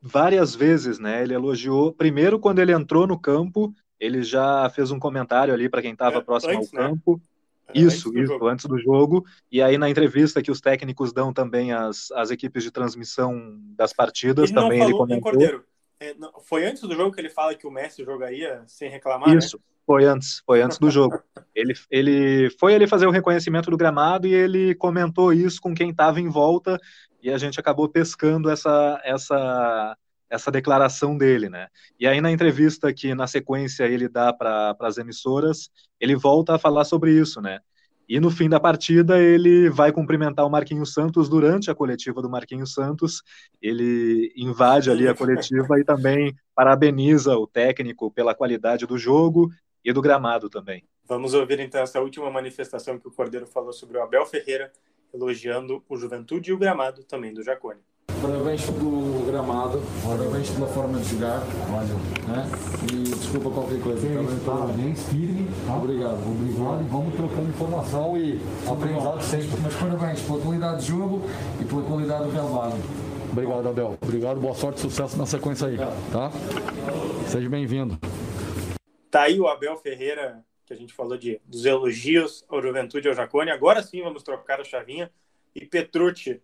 várias 0.00 0.54
vezes, 0.54 0.98
né? 0.98 1.22
Ele 1.22 1.34
elogiou, 1.34 1.92
primeiro 1.92 2.38
quando 2.38 2.60
ele 2.60 2.72
entrou 2.72 3.06
no 3.06 3.18
campo, 3.18 3.74
ele 3.98 4.22
já 4.22 4.70
fez 4.70 4.90
um 4.90 4.98
comentário 4.98 5.52
ali 5.52 5.68
para 5.68 5.82
quem 5.82 5.92
estava 5.92 6.18
é, 6.18 6.22
próximo 6.22 6.56
antes, 6.56 6.72
ao 6.72 6.82
né? 6.82 6.88
campo. 6.88 7.20
Isso, 7.74 8.08
antes 8.10 8.22
isso, 8.22 8.32
jogo. 8.32 8.46
antes 8.46 8.66
do 8.66 8.78
jogo. 8.78 9.24
E 9.50 9.62
aí 9.62 9.76
na 9.76 9.88
entrevista 9.88 10.42
que 10.42 10.50
os 10.50 10.60
técnicos 10.60 11.12
dão 11.12 11.32
também 11.32 11.72
às, 11.72 12.10
às 12.12 12.30
equipes 12.30 12.62
de 12.62 12.70
transmissão 12.70 13.58
das 13.76 13.92
partidas, 13.92 14.50
ele 14.50 14.60
também 14.60 14.82
ele 14.82 14.92
comentou. 14.92 15.64
É, 16.02 16.14
não, 16.14 16.32
foi 16.40 16.66
antes 16.66 16.82
do 16.82 16.94
jogo 16.96 17.14
que 17.14 17.20
ele 17.20 17.30
fala 17.30 17.54
que 17.54 17.64
o 17.64 17.70
Messi 17.70 18.04
jogaria 18.04 18.64
sem 18.66 18.90
reclamar? 18.90 19.28
Né? 19.28 19.36
Isso, 19.36 19.56
né? 19.56 19.62
foi 19.86 20.04
antes, 20.04 20.42
foi 20.44 20.60
antes 20.60 20.76
do 20.76 20.90
jogo. 20.90 21.22
ele, 21.54 21.74
ele 21.88 22.50
foi 22.58 22.74
ali 22.74 22.88
fazer 22.88 23.06
o 23.06 23.10
reconhecimento 23.12 23.70
do 23.70 23.76
gramado 23.76 24.26
e 24.26 24.34
ele 24.34 24.74
comentou 24.74 25.32
isso 25.32 25.60
com 25.60 25.72
quem 25.72 25.90
estava 25.90 26.20
em 26.20 26.28
volta 26.28 26.76
e 27.22 27.30
a 27.30 27.38
gente 27.38 27.60
acabou 27.60 27.88
pescando 27.88 28.50
essa, 28.50 29.00
essa, 29.04 29.96
essa 30.28 30.50
declaração 30.50 31.16
dele, 31.16 31.48
né? 31.48 31.68
E 32.00 32.04
aí 32.08 32.20
na 32.20 32.32
entrevista 32.32 32.92
que 32.92 33.14
na 33.14 33.28
sequência 33.28 33.84
ele 33.84 34.08
dá 34.08 34.32
para 34.32 34.74
as 34.80 34.98
emissoras, 34.98 35.70
ele 36.00 36.16
volta 36.16 36.56
a 36.56 36.58
falar 36.58 36.84
sobre 36.84 37.12
isso, 37.12 37.40
né? 37.40 37.60
E 38.12 38.20
no 38.20 38.30
fim 38.30 38.46
da 38.46 38.60
partida 38.60 39.18
ele 39.18 39.70
vai 39.70 39.90
cumprimentar 39.90 40.44
o 40.44 40.50
Marquinhos 40.50 40.92
Santos 40.92 41.30
durante 41.30 41.70
a 41.70 41.74
coletiva 41.74 42.20
do 42.20 42.28
Marquinhos 42.28 42.74
Santos. 42.74 43.22
Ele 43.58 44.30
invade 44.36 44.90
ali 44.90 45.08
a 45.08 45.14
coletiva 45.14 45.80
e 45.80 45.82
também 45.82 46.36
parabeniza 46.54 47.34
o 47.38 47.46
técnico 47.46 48.10
pela 48.10 48.34
qualidade 48.34 48.86
do 48.86 48.98
jogo 48.98 49.48
e 49.82 49.94
do 49.94 50.02
gramado 50.02 50.50
também. 50.50 50.84
Vamos 51.06 51.32
ouvir 51.32 51.58
então 51.60 51.80
essa 51.80 52.02
última 52.02 52.30
manifestação 52.30 52.98
que 52.98 53.08
o 53.08 53.10
Cordeiro 53.10 53.46
falou 53.46 53.72
sobre 53.72 53.96
o 53.96 54.02
Abel 54.02 54.26
Ferreira, 54.26 54.70
elogiando 55.14 55.82
o 55.88 55.96
Juventude 55.96 56.50
e 56.50 56.52
o 56.52 56.58
gramado 56.58 57.04
também 57.04 57.32
do 57.32 57.42
Jacone. 57.42 57.80
Parabéns 58.06 58.64
pelo 58.64 59.26
gramado, 59.26 59.82
parabéns 60.04 60.50
pela 60.50 60.68
forma 60.68 61.00
de 61.00 61.08
jogar. 61.10 61.40
Valeu. 61.70 61.96
Né? 62.28 62.50
E 62.92 63.02
desculpa 63.02 63.50
qualquer 63.50 63.80
coisa. 63.80 64.00
Sim, 64.00 64.14
também 64.14 64.38
parabéns, 64.40 65.08
firme. 65.08 65.48
Tá? 65.66 65.76
Obrigado. 65.76 66.22
Obrigado. 66.24 66.84
E 66.84 66.88
vamos 66.88 67.14
trocando 67.16 67.48
informação 67.48 68.16
e 68.16 68.40
aprendizado 68.70 69.22
sempre. 69.22 69.60
Mas 69.60 69.74
parabéns 69.74 70.20
pela 70.20 70.40
qualidade 70.40 70.80
de 70.82 70.88
jogo 70.88 71.22
e 71.60 71.64
pela 71.64 71.82
qualidade 71.82 72.24
do 72.24 72.30
relevado. 72.30 72.76
Obrigado, 73.32 73.68
Abel. 73.68 73.98
Obrigado, 74.00 74.40
boa 74.40 74.54
sorte, 74.54 74.80
sucesso 74.80 75.16
na 75.16 75.24
sequência 75.24 75.66
aí. 75.66 75.78
Tá? 76.12 76.30
Seja 77.28 77.48
bem-vindo. 77.48 77.98
Tá 79.10 79.22
aí 79.22 79.40
o 79.40 79.48
Abel 79.48 79.76
Ferreira, 79.78 80.44
que 80.66 80.72
a 80.72 80.76
gente 80.76 80.92
falou 80.92 81.16
de, 81.16 81.40
dos 81.44 81.64
elogios 81.64 82.44
ao 82.48 82.62
Juventude 82.62 83.08
ao 83.08 83.14
Jacone. 83.14 83.50
Agora 83.50 83.82
sim 83.82 84.02
vamos 84.02 84.22
trocar 84.22 84.60
a 84.60 84.64
chavinha. 84.64 85.10
E 85.54 85.66
Petrucci, 85.66 86.42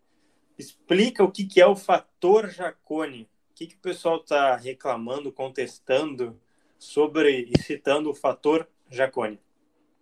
explica 0.59 1.23
o 1.23 1.31
que, 1.31 1.45
que 1.45 1.61
é 1.61 1.67
o 1.67 1.77
fator 1.77 2.51
Jacone. 2.51 3.29
O 3.51 3.55
que, 3.55 3.67
que 3.67 3.77
o 3.77 3.81
pessoal 3.81 4.17
está 4.17 4.57
reclamando, 4.57 5.33
contestando 5.33 6.39
sobre 6.79 7.51
e 7.55 7.63
citando 7.63 8.11
o 8.11 8.15
fator 8.15 8.69
Jacone? 8.91 9.41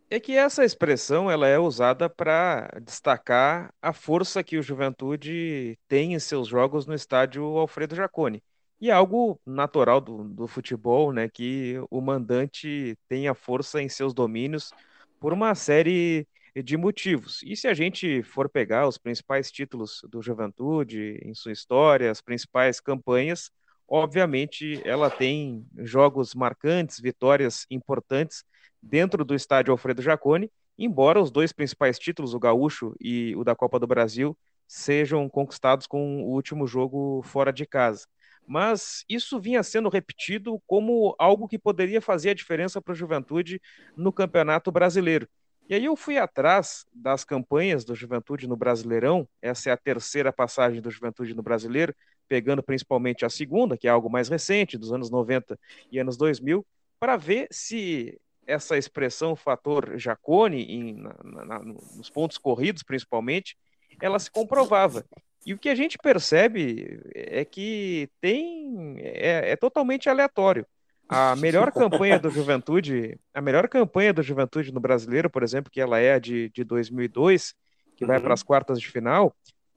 É 0.09 0.21
que 0.21 0.37
essa 0.37 0.65
expressão 0.65 1.31
ela 1.31 1.49
é 1.49 1.59
usada 1.59 2.09
para 2.09 2.69
destacar 2.81 3.75
a 3.83 3.93
força 3.93 4.45
que 4.45 4.57
o 4.57 4.63
Juventude 4.63 5.77
tem 5.89 6.15
em 6.15 6.19
seus 6.21 6.47
jogos 6.47 6.87
no 6.87 6.95
estádio 6.95 7.45
Alfredo 7.59 7.97
Jacone. 7.97 8.43
E 8.81 8.91
é 8.91 8.93
algo 8.93 9.41
natural 9.45 10.01
do, 10.01 10.23
do 10.23 10.47
futebol, 10.47 11.13
né, 11.13 11.29
que 11.29 11.77
o 11.91 12.01
mandante 12.01 12.97
tenha 13.09 13.35
força 13.35 13.83
em 13.83 13.89
seus 13.89 14.15
domínios 14.15 14.71
por 15.19 15.33
uma 15.33 15.55
série 15.55 16.29
de 16.63 16.77
motivos. 16.77 17.41
E 17.43 17.57
se 17.57 17.69
a 17.69 17.75
gente 17.75 18.23
for 18.23 18.49
pegar 18.49 18.89
os 18.89 18.99
principais 18.99 19.51
títulos 19.51 20.01
do 20.09 20.23
Juventude 20.23 21.19
em 21.23 21.35
sua 21.35 21.53
história, 21.53 22.11
as 22.11 22.21
principais 22.21 22.81
campanhas, 22.81 23.51
obviamente 23.89 24.81
ela 24.85 25.11
tem 25.11 25.67
jogos 25.79 26.35
marcantes, 26.35 26.99
vitórias 27.01 27.67
importantes 27.71 28.45
dentro 28.83 29.25
do 29.25 29.35
estádio 29.35 29.73
Alfredo 29.73 30.03
Jaconi, 30.03 30.51
embora 30.79 31.21
os 31.21 31.31
dois 31.31 31.53
principais 31.53 31.99
títulos, 31.99 32.35
o 32.35 32.39
Gaúcho 32.39 32.95
e 33.01 33.35
o 33.37 33.45
da 33.45 33.55
Copa 33.55 33.79
do 33.79 33.87
Brasil, 33.87 34.37
sejam 34.67 35.29
conquistados 35.29 35.87
com 35.87 36.23
o 36.25 36.33
último 36.33 36.67
jogo 36.67 37.23
fora 37.23 37.53
de 37.53 37.67
casa. 37.67 38.07
Mas 38.47 39.05
isso 39.09 39.41
vinha 39.41 39.63
sendo 39.63 39.89
repetido 39.89 40.61
como 40.67 41.15
algo 41.19 41.49
que 41.49 41.59
poderia 41.59 42.01
fazer 42.01 42.31
a 42.31 42.35
diferença 42.35 42.81
para 42.81 42.93
a 42.93 42.97
juventude 42.97 43.61
no 43.97 44.13
Campeonato 44.13 44.71
Brasileiro. 44.71 45.29
E 45.69 45.75
aí 45.75 45.85
eu 45.85 45.97
fui 45.97 46.17
atrás 46.17 46.87
das 46.93 47.25
campanhas 47.25 47.85
do 47.85 47.95
Juventude 47.95 48.47
no 48.47 48.57
Brasileirão, 48.57 49.29
essa 49.43 49.71
é 49.71 49.73
a 49.73 49.77
terceira 49.77 50.33
passagem 50.33 50.81
do 50.81 50.91
Juventude 50.91 51.35
no 51.35 51.43
Brasileiro, 51.43 51.95
pegando 52.29 52.63
principalmente 52.63 53.25
a 53.25 53.31
segunda, 53.31 53.77
que 53.77 53.89
é 53.89 53.91
algo 53.91 54.09
mais 54.09 54.29
recente, 54.29 54.79
dos 54.79 54.93
anos 54.93 55.11
90 55.11 55.59
e 55.91 55.99
anos 55.99 56.17
2000, 56.17 56.65
para 57.01 57.17
ver 57.17 57.49
se 57.51 58.17
essa 58.47 58.79
expressão 58.79 59.35
fator 59.35 59.99
Jacone, 59.99 60.63
em, 60.63 60.95
na, 60.95 61.45
na, 61.45 61.59
nos 61.59 62.09
pontos 62.11 62.39
corridos 62.39 62.85
principalmente, 62.85 63.57
ela 64.01 64.19
se 64.21 64.31
comprovava. 64.31 65.05
E 65.45 65.53
o 65.53 65.59
que 65.59 65.69
a 65.69 65.75
gente 65.75 65.99
percebe 65.99 67.01
é 67.15 67.45
que 67.45 68.09
tem 68.21 68.97
é, 68.99 69.51
é 69.51 69.57
totalmente 69.57 70.09
aleatório. 70.09 70.67
A 71.09 71.37
melhor 71.37 71.71
campanha 71.73 72.19
do 72.19 72.31
Juventude, 72.31 73.19
a 73.33 73.41
melhor 73.41 73.69
campanha 73.69 74.13
do 74.13 74.23
Juventude 74.23 74.73
no 74.73 74.81
Brasileiro, 74.81 75.31
por 75.31 75.43
exemplo, 75.43 75.71
que 75.71 75.81
ela 75.81 75.99
é 76.01 76.15
a 76.15 76.19
de, 76.19 76.51
de 76.51 76.65
2002, 76.65 77.55
que 77.97 78.05
uhum. 78.05 78.09
vai 78.09 78.21
para 78.21 78.35
as 78.35 78.43
quartas 78.43 78.81
de 78.81 78.89
final, 78.89 79.35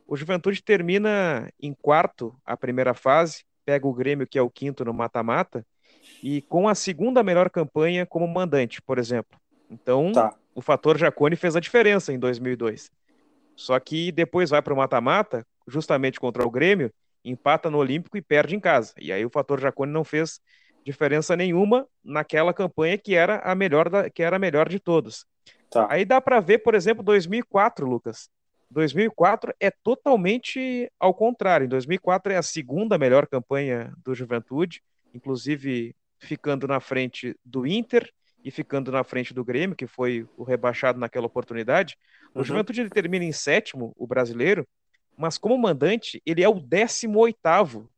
o 0.07 0.17
Juventude 0.17 0.63
termina 0.63 1.51
em 1.61 1.71
quarto 1.71 2.35
a 2.43 2.57
primeira 2.57 2.95
fase, 2.95 3.43
pega 3.63 3.87
o 3.87 3.93
Grêmio, 3.93 4.25
que 4.25 4.39
é 4.39 4.41
o 4.41 4.49
quinto 4.49 4.83
no 4.83 4.91
mata-mata, 4.91 5.63
e 6.23 6.41
com 6.41 6.67
a 6.67 6.73
segunda 6.73 7.21
melhor 7.21 7.49
campanha 7.49 8.07
como 8.07 8.27
mandante, 8.27 8.81
por 8.81 8.97
exemplo. 8.97 9.39
Então, 9.69 10.11
tá. 10.11 10.33
o 10.55 10.61
fator 10.61 10.97
Jacone 10.97 11.35
fez 11.35 11.55
a 11.55 11.59
diferença 11.59 12.11
em 12.11 12.17
2002. 12.17 12.89
Só 13.55 13.79
que 13.79 14.11
depois 14.11 14.49
vai 14.49 14.63
para 14.63 14.73
o 14.73 14.77
mata-mata, 14.77 15.45
justamente 15.67 16.19
contra 16.19 16.45
o 16.45 16.49
Grêmio, 16.49 16.91
empata 17.23 17.69
no 17.69 17.77
Olímpico 17.77 18.17
e 18.17 18.21
perde 18.21 18.55
em 18.55 18.59
casa. 18.59 18.93
E 18.97 19.11
aí 19.11 19.23
o 19.23 19.29
fator 19.29 19.59
Jacone 19.59 19.91
não 19.91 20.03
fez 20.03 20.39
diferença 20.83 21.35
nenhuma 21.35 21.87
naquela 22.03 22.53
campanha 22.53 22.97
que 22.97 23.15
era 23.15 23.39
a 23.39 23.53
melhor 23.53 23.89
da, 23.89 24.09
que 24.09 24.23
era 24.23 24.37
a 24.37 24.39
melhor 24.39 24.69
de 24.69 24.79
todas. 24.79 25.25
Tá. 25.69 25.87
Aí 25.89 26.03
dá 26.03 26.19
para 26.19 26.39
ver, 26.39 26.59
por 26.59 26.73
exemplo, 26.73 27.03
2004, 27.03 27.87
Lucas. 27.87 28.29
2004 28.71 29.53
é 29.59 29.71
totalmente 29.71 30.91
ao 30.99 31.13
contrário. 31.13 31.65
Em 31.65 31.69
2004 31.69 32.33
é 32.33 32.37
a 32.37 32.43
segunda 32.43 32.97
melhor 32.97 33.27
campanha 33.27 33.93
do 34.03 34.13
Juventude, 34.13 34.81
inclusive 35.13 35.95
ficando 36.19 36.67
na 36.67 36.79
frente 36.79 37.35
do 37.43 37.65
Inter 37.65 38.11
e 38.43 38.51
ficando 38.51 38.91
na 38.91 39.03
frente 39.03 39.33
do 39.33 39.43
Grêmio, 39.43 39.75
que 39.75 39.87
foi 39.87 40.27
o 40.37 40.43
rebaixado 40.43 40.99
naquela 40.99 41.25
oportunidade. 41.25 41.97
O 42.33 42.39
uhum. 42.39 42.45
Juventude 42.45 42.89
termina 42.89 43.25
em 43.25 43.31
sétimo, 43.31 43.93
o 43.97 44.07
brasileiro, 44.07 44.67
mas 45.17 45.37
como 45.37 45.57
mandante, 45.57 46.21
ele 46.25 46.43
é 46.43 46.47
o 46.47 46.59
18 46.59 47.17
oitavo. 47.17 47.89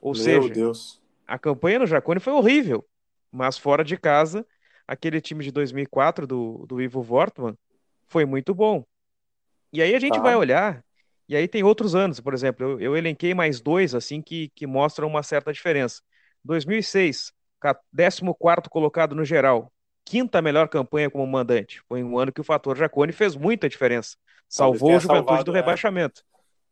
Ou 0.00 0.12
Meu 0.12 0.22
seja, 0.22 0.48
Deus. 0.48 1.01
A 1.32 1.38
campanha 1.38 1.78
no 1.78 1.86
Jacone 1.86 2.20
foi 2.20 2.34
horrível, 2.34 2.86
mas 3.30 3.56
fora 3.56 3.82
de 3.82 3.96
casa, 3.96 4.46
aquele 4.86 5.18
time 5.18 5.42
de 5.42 5.50
2004 5.50 6.26
do, 6.26 6.66
do 6.68 6.78
Ivo 6.78 7.00
Wortmann 7.00 7.56
foi 8.06 8.26
muito 8.26 8.54
bom. 8.54 8.84
E 9.72 9.80
aí 9.80 9.94
a 9.94 9.98
gente 9.98 10.16
tá. 10.16 10.20
vai 10.20 10.36
olhar, 10.36 10.84
e 11.26 11.34
aí 11.34 11.48
tem 11.48 11.62
outros 11.62 11.94
anos, 11.94 12.20
por 12.20 12.34
exemplo, 12.34 12.72
eu, 12.72 12.80
eu 12.80 12.96
elenquei 12.98 13.32
mais 13.32 13.62
dois 13.62 13.94
assim 13.94 14.20
que, 14.20 14.50
que 14.54 14.66
mostram 14.66 15.08
uma 15.08 15.22
certa 15.22 15.50
diferença. 15.54 16.02
2006, 16.44 17.32
14 17.58 18.20
colocado 18.70 19.14
no 19.14 19.24
geral, 19.24 19.72
quinta 20.04 20.42
melhor 20.42 20.68
campanha 20.68 21.08
como 21.08 21.26
mandante. 21.26 21.80
Foi 21.88 22.04
um 22.04 22.18
ano 22.18 22.30
que 22.30 22.42
o 22.42 22.44
fator 22.44 22.76
Jacone 22.76 23.10
fez 23.10 23.34
muita 23.36 23.70
diferença. 23.70 24.18
Salvou 24.46 24.90
o 24.90 25.00
Juventude 25.00 25.28
salvado, 25.28 25.44
do 25.44 25.52
né? 25.52 25.60
rebaixamento. 25.60 26.22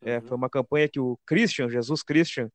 É. 0.03 0.17
É, 0.17 0.21
foi 0.21 0.37
uma 0.37 0.51
campanha 0.51 0.87
que 0.87 0.99
o 0.99 1.17
Christian, 1.25 1.67
Jesus 1.67 2.03
Christian, 2.03 2.47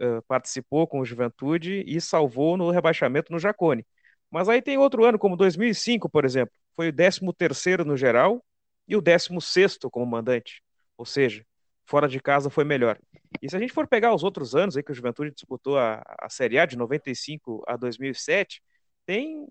uh, 0.00 0.22
participou 0.26 0.86
com 0.86 1.00
o 1.00 1.04
Juventude 1.04 1.84
e 1.86 2.00
salvou 2.00 2.56
no 2.56 2.70
rebaixamento 2.70 3.32
no 3.32 3.38
Jacone. 3.38 3.86
Mas 4.30 4.48
aí 4.48 4.60
tem 4.60 4.78
outro 4.78 5.04
ano, 5.04 5.18
como 5.18 5.36
2005, 5.36 6.08
por 6.08 6.24
exemplo, 6.24 6.54
foi 6.76 6.88
o 6.88 6.92
13º 6.92 7.84
no 7.84 7.96
geral 7.96 8.44
e 8.86 8.96
o 8.96 9.02
16º 9.02 9.90
como 9.90 10.06
mandante. 10.06 10.62
Ou 10.96 11.04
seja, 11.04 11.44
fora 11.84 12.08
de 12.08 12.20
casa 12.20 12.50
foi 12.50 12.64
melhor. 12.64 12.98
E 13.40 13.48
se 13.48 13.56
a 13.56 13.58
gente 13.58 13.72
for 13.72 13.86
pegar 13.86 14.14
os 14.14 14.22
outros 14.22 14.54
anos 14.54 14.76
aí 14.76 14.82
que 14.82 14.92
o 14.92 14.94
Juventude 14.94 15.30
disputou 15.30 15.78
a, 15.78 16.02
a 16.20 16.28
Série 16.28 16.58
A 16.58 16.66
de 16.66 16.76
95 16.76 17.64
a 17.66 17.76
2007, 17.76 18.62
tem 19.06 19.46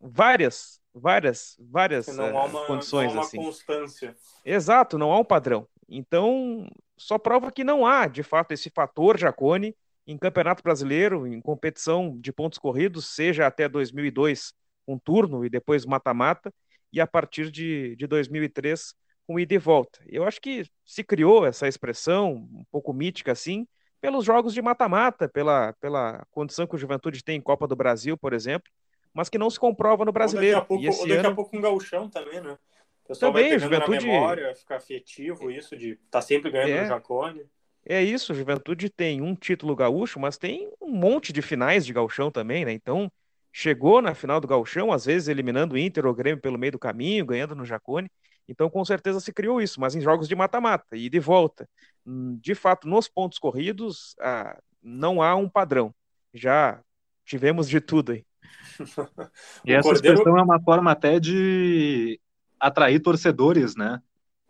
várias, 0.00 0.80
várias, 0.94 1.56
várias 1.58 2.06
não 2.08 2.38
há 2.38 2.44
uma, 2.44 2.66
condições 2.66 3.06
não 3.06 3.12
há 3.12 3.14
uma 3.14 3.26
assim. 3.26 3.36
constância. 3.36 4.16
Exato, 4.44 4.96
não 4.98 5.12
há 5.12 5.18
um 5.18 5.24
padrão. 5.24 5.66
Então, 5.88 6.68
só 6.96 7.18
prova 7.18 7.50
que 7.50 7.64
não 7.64 7.84
há, 7.84 8.06
de 8.06 8.22
fato, 8.22 8.52
esse 8.52 8.70
fator 8.70 9.18
Jacone 9.18 9.76
em 10.06 10.18
Campeonato 10.18 10.62
Brasileiro, 10.62 11.26
em 11.26 11.40
competição 11.40 12.18
de 12.18 12.32
pontos 12.32 12.58
corridos, 12.58 13.14
seja 13.14 13.46
até 13.46 13.68
2002 13.68 14.52
um 14.86 14.98
turno 14.98 15.44
e 15.44 15.48
depois 15.48 15.86
mata-mata, 15.86 16.52
e 16.92 17.00
a 17.00 17.06
partir 17.06 17.50
de, 17.50 17.96
de 17.96 18.06
2003 18.06 18.94
com 19.26 19.38
ida 19.38 19.54
e 19.54 19.58
volta. 19.58 20.00
Eu 20.06 20.24
acho 20.24 20.40
que 20.40 20.64
se 20.84 21.04
criou 21.04 21.46
essa 21.46 21.68
expressão, 21.68 22.48
um 22.52 22.64
pouco 22.70 22.92
mítica 22.92 23.32
assim, 23.32 23.66
pelos 24.00 24.24
jogos 24.24 24.52
de 24.52 24.60
mata-mata, 24.60 25.28
pela, 25.28 25.72
pela 25.74 26.26
condição 26.30 26.66
que 26.66 26.74
o 26.74 26.78
Juventude 26.78 27.22
tem 27.22 27.36
em 27.36 27.40
Copa 27.40 27.68
do 27.68 27.76
Brasil, 27.76 28.18
por 28.18 28.32
exemplo, 28.32 28.70
mas 29.14 29.28
que 29.28 29.38
não 29.38 29.48
se 29.48 29.60
comprova 29.60 30.04
no 30.04 30.12
brasileiro. 30.12 30.66
Ou 30.68 30.76
daqui 30.76 30.88
a 30.88 30.90
pouco, 30.90 31.06
e 31.06 31.08
daqui 31.08 31.20
ano... 31.20 31.28
a 31.28 31.34
pouco 31.34 31.56
um 31.56 31.60
gauchão 31.60 32.08
também, 32.08 32.40
né? 32.40 32.58
O 33.04 33.08
pessoal 33.08 33.32
também, 33.32 33.50
vai 33.50 33.58
Juventude... 33.58 34.06
na 34.06 34.12
memória, 34.12 34.54
fica 34.56 34.76
afetivo 34.76 35.50
isso 35.50 35.76
de 35.76 35.90
estar 35.90 36.06
tá 36.10 36.22
sempre 36.22 36.50
ganhando 36.50 36.70
é. 36.70 36.82
no 36.82 36.88
Jacone. 36.88 37.46
É 37.84 38.02
isso, 38.02 38.34
Juventude 38.34 38.88
tem 38.88 39.20
um 39.20 39.34
título 39.34 39.74
gaúcho, 39.74 40.20
mas 40.20 40.38
tem 40.38 40.70
um 40.80 40.90
monte 40.90 41.32
de 41.32 41.42
finais 41.42 41.84
de 41.84 41.92
gauchão 41.92 42.30
também, 42.30 42.64
né? 42.64 42.72
Então, 42.72 43.10
chegou 43.52 44.00
na 44.00 44.14
final 44.14 44.40
do 44.40 44.46
gauchão, 44.46 44.92
às 44.92 45.04
vezes 45.04 45.28
eliminando 45.28 45.74
o 45.74 45.78
Inter 45.78 46.06
ou 46.06 46.12
o 46.12 46.14
Grêmio 46.14 46.40
pelo 46.40 46.58
meio 46.58 46.72
do 46.72 46.78
caminho, 46.78 47.26
ganhando 47.26 47.54
no 47.56 47.66
Jacone. 47.66 48.10
Então, 48.48 48.70
com 48.70 48.84
certeza 48.84 49.20
se 49.20 49.32
criou 49.32 49.60
isso, 49.60 49.80
mas 49.80 49.94
em 49.94 50.00
jogos 50.00 50.28
de 50.28 50.34
mata-mata 50.34 50.96
e 50.96 51.08
de 51.08 51.18
volta. 51.18 51.68
Hum, 52.06 52.38
de 52.40 52.54
fato, 52.54 52.88
nos 52.88 53.08
pontos 53.08 53.38
corridos, 53.38 54.14
ah, 54.20 54.58
não 54.82 55.20
há 55.20 55.34
um 55.34 55.48
padrão. 55.48 55.94
Já 56.32 56.80
tivemos 57.24 57.68
de 57.68 57.80
tudo 57.80 58.12
aí. 58.12 58.24
e 59.64 59.72
essa 59.72 59.88
Cordeiro... 59.88 60.18
expressão 60.18 60.38
é 60.38 60.42
uma 60.42 60.60
forma 60.60 60.90
até 60.90 61.18
de 61.18 62.20
atrair 62.58 63.00
torcedores, 63.00 63.74
né? 63.76 64.00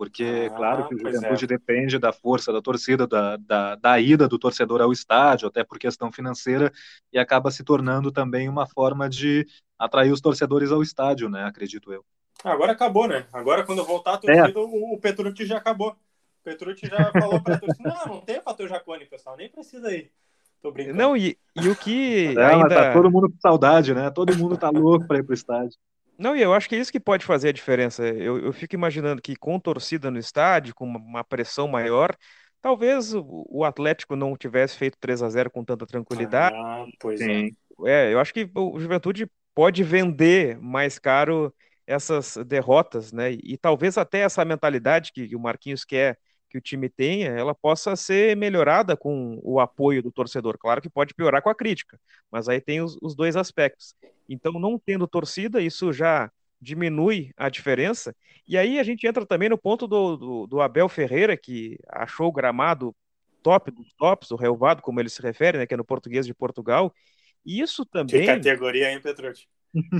Porque, 0.03 0.49
ah, 0.51 0.57
claro, 0.57 0.89
que 0.89 0.97
o 0.97 0.99
Juventude 0.99 1.45
é. 1.45 1.47
depende 1.47 1.97
da 1.97 2.13
força 2.13 2.53
da 2.53 2.61
torcida, 2.61 3.07
da, 3.07 3.37
da, 3.37 3.77
da, 3.77 4.01
ida 4.01 4.27
do 4.27 4.37
torcedor 4.37 4.81
ao 4.81 4.91
estádio, 4.91 5.47
até 5.47 5.63
por 5.63 5.79
questão 5.79 6.11
financeira, 6.11 6.73
e 7.13 7.21
acaba 7.21 7.53
se 7.53 7.63
tornando 7.63 8.11
também 8.11 8.49
uma 8.49 8.67
forma 8.67 9.09
de 9.09 9.47
atrair 9.79 10.11
os 10.11 10.21
torcedores 10.21 10.73
ao 10.73 10.83
estádio, 10.83 11.29
né? 11.29 11.45
Acredito 11.45 11.93
eu. 11.93 12.05
Agora 12.43 12.73
acabou, 12.73 13.07
né? 13.07 13.29
Agora, 13.33 13.63
quando 13.63 13.85
voltar 13.85 14.15
a 14.15 14.19
torcida, 14.19 14.49
é. 14.49 14.61
o, 14.61 14.95
o 14.95 14.99
Petrucci 14.99 15.47
já 15.47 15.59
acabou. 15.59 15.91
O 15.91 16.43
Petrucci 16.43 16.89
já 16.89 17.13
falou 17.13 17.41
para 17.41 17.55
a 17.55 17.61
torcida: 17.61 17.95
não, 18.05 18.15
não 18.15 18.21
tem 18.23 18.43
fator 18.43 18.69
Jacone, 18.69 19.07
pessoal, 19.07 19.37
nem 19.37 19.49
precisa 19.49 19.95
ir. 19.95 20.11
Tô 20.61 20.73
brincando. 20.73 20.99
Não, 20.99 21.17
e, 21.17 21.39
e 21.55 21.69
o 21.69 21.77
que. 21.77 22.37
É, 22.37 22.45
ainda... 22.45 22.69
Tá 22.69 22.93
todo 22.93 23.09
mundo 23.09 23.31
com 23.31 23.39
saudade, 23.39 23.95
né? 23.95 24.11
Todo 24.11 24.37
mundo 24.37 24.57
tá 24.57 24.69
louco 24.69 25.07
para 25.07 25.19
ir 25.19 25.23
pro 25.23 25.33
estádio. 25.33 25.79
Não, 26.23 26.37
e 26.37 26.41
eu 26.41 26.55
acho 26.55 26.69
que 26.69 26.77
é 26.77 26.79
isso 26.79 26.93
que 26.93 27.01
pode 27.01 27.25
fazer 27.25 27.49
a 27.49 27.53
diferença. 27.53 28.07
Eu, 28.07 28.39
eu 28.39 28.53
fico 28.53 28.77
imaginando 28.77 29.21
que 29.21 29.35
com 29.35 29.59
torcida 29.59 30.09
no 30.09 30.19
estádio, 30.19 30.73
com 30.73 30.85
uma, 30.85 31.01
uma 31.01 31.25
pressão 31.25 31.67
maior, 31.67 32.17
talvez 32.61 33.13
o, 33.13 33.45
o, 33.49 33.65
Atlético 33.65 34.15
não 34.15 34.37
tivesse 34.37 34.79
feito 34.79 34.97
3 35.01 35.21
a 35.21 35.29
0 35.29 35.51
com 35.51 35.65
tanta 35.65 35.85
tranquilidade. 35.85 36.55
Ah, 36.57 36.87
pois 37.01 37.19
Sim. 37.19 37.51
é. 37.85 38.09
É, 38.09 38.13
eu 38.13 38.21
acho 38.21 38.33
que 38.33 38.49
o 38.55 38.79
Juventude 38.79 39.29
pode 39.53 39.83
vender 39.83 40.57
mais 40.61 40.97
caro 40.97 41.53
essas 41.85 42.37
derrotas, 42.47 43.13
né? 43.13 43.33
E, 43.33 43.41
e 43.43 43.59
talvez 43.59 43.99
até 43.99 44.21
essa 44.21 44.45
mentalidade 44.45 45.11
que 45.13 45.35
o 45.35 45.41
Marquinhos 45.41 45.85
quer 45.85 46.17
que 46.53 46.59
o 46.59 46.61
time 46.61 46.87
tenha, 46.87 47.31
ela 47.31 47.55
possa 47.55 47.97
ser 47.97 48.37
melhorada 48.37 48.95
com 48.95 49.41
o 49.43 49.59
apoio 49.59 50.03
do 50.03 50.13
torcedor. 50.13 50.59
Claro 50.59 50.83
que 50.83 50.91
pode 50.91 51.15
piorar 51.15 51.41
com 51.41 51.49
a 51.49 51.55
crítica, 51.55 51.99
mas 52.31 52.47
aí 52.47 52.61
tem 52.61 52.83
os, 52.83 52.99
os 53.01 53.17
dois 53.17 53.37
aspectos. 53.37 53.95
Então, 54.29 54.53
não 54.53 54.79
tendo 54.79 55.09
torcida, 55.09 55.63
isso 55.63 55.95
já 55.95 56.31
diminui 56.61 57.33
a 57.39 57.49
diferença. 57.49 58.15
E 58.47 58.59
aí 58.59 58.79
a 58.79 58.83
gente 58.83 59.07
entra 59.07 59.25
também 59.25 59.49
no 59.49 59.57
ponto 59.57 59.87
do, 59.89 60.17
do, 60.17 60.47
do 60.47 60.61
Abel 60.61 60.91
Ferreira, 60.91 61.39
que 61.39 61.79
achou 61.89 62.29
o 62.29 62.33
gramado 62.33 62.95
top 63.43 63.71
dos 63.71 63.91
tops, 63.95 64.31
o 64.31 64.37
relvado, 64.37 64.83
como 64.83 65.01
ele 65.01 65.09
se 65.09 65.23
refere, 65.23 65.57
né, 65.57 65.67
que 65.67 65.73
é 65.73 65.77
no 65.77 65.85
português 65.85 66.27
de 66.27 66.35
Portugal. 66.35 66.95
E 67.47 67.63
isso 67.63 67.87
também. 67.87 68.21
Que 68.21 68.27
categoria, 68.27 68.93
hein, 68.93 69.01
Petrucci? 69.01 69.47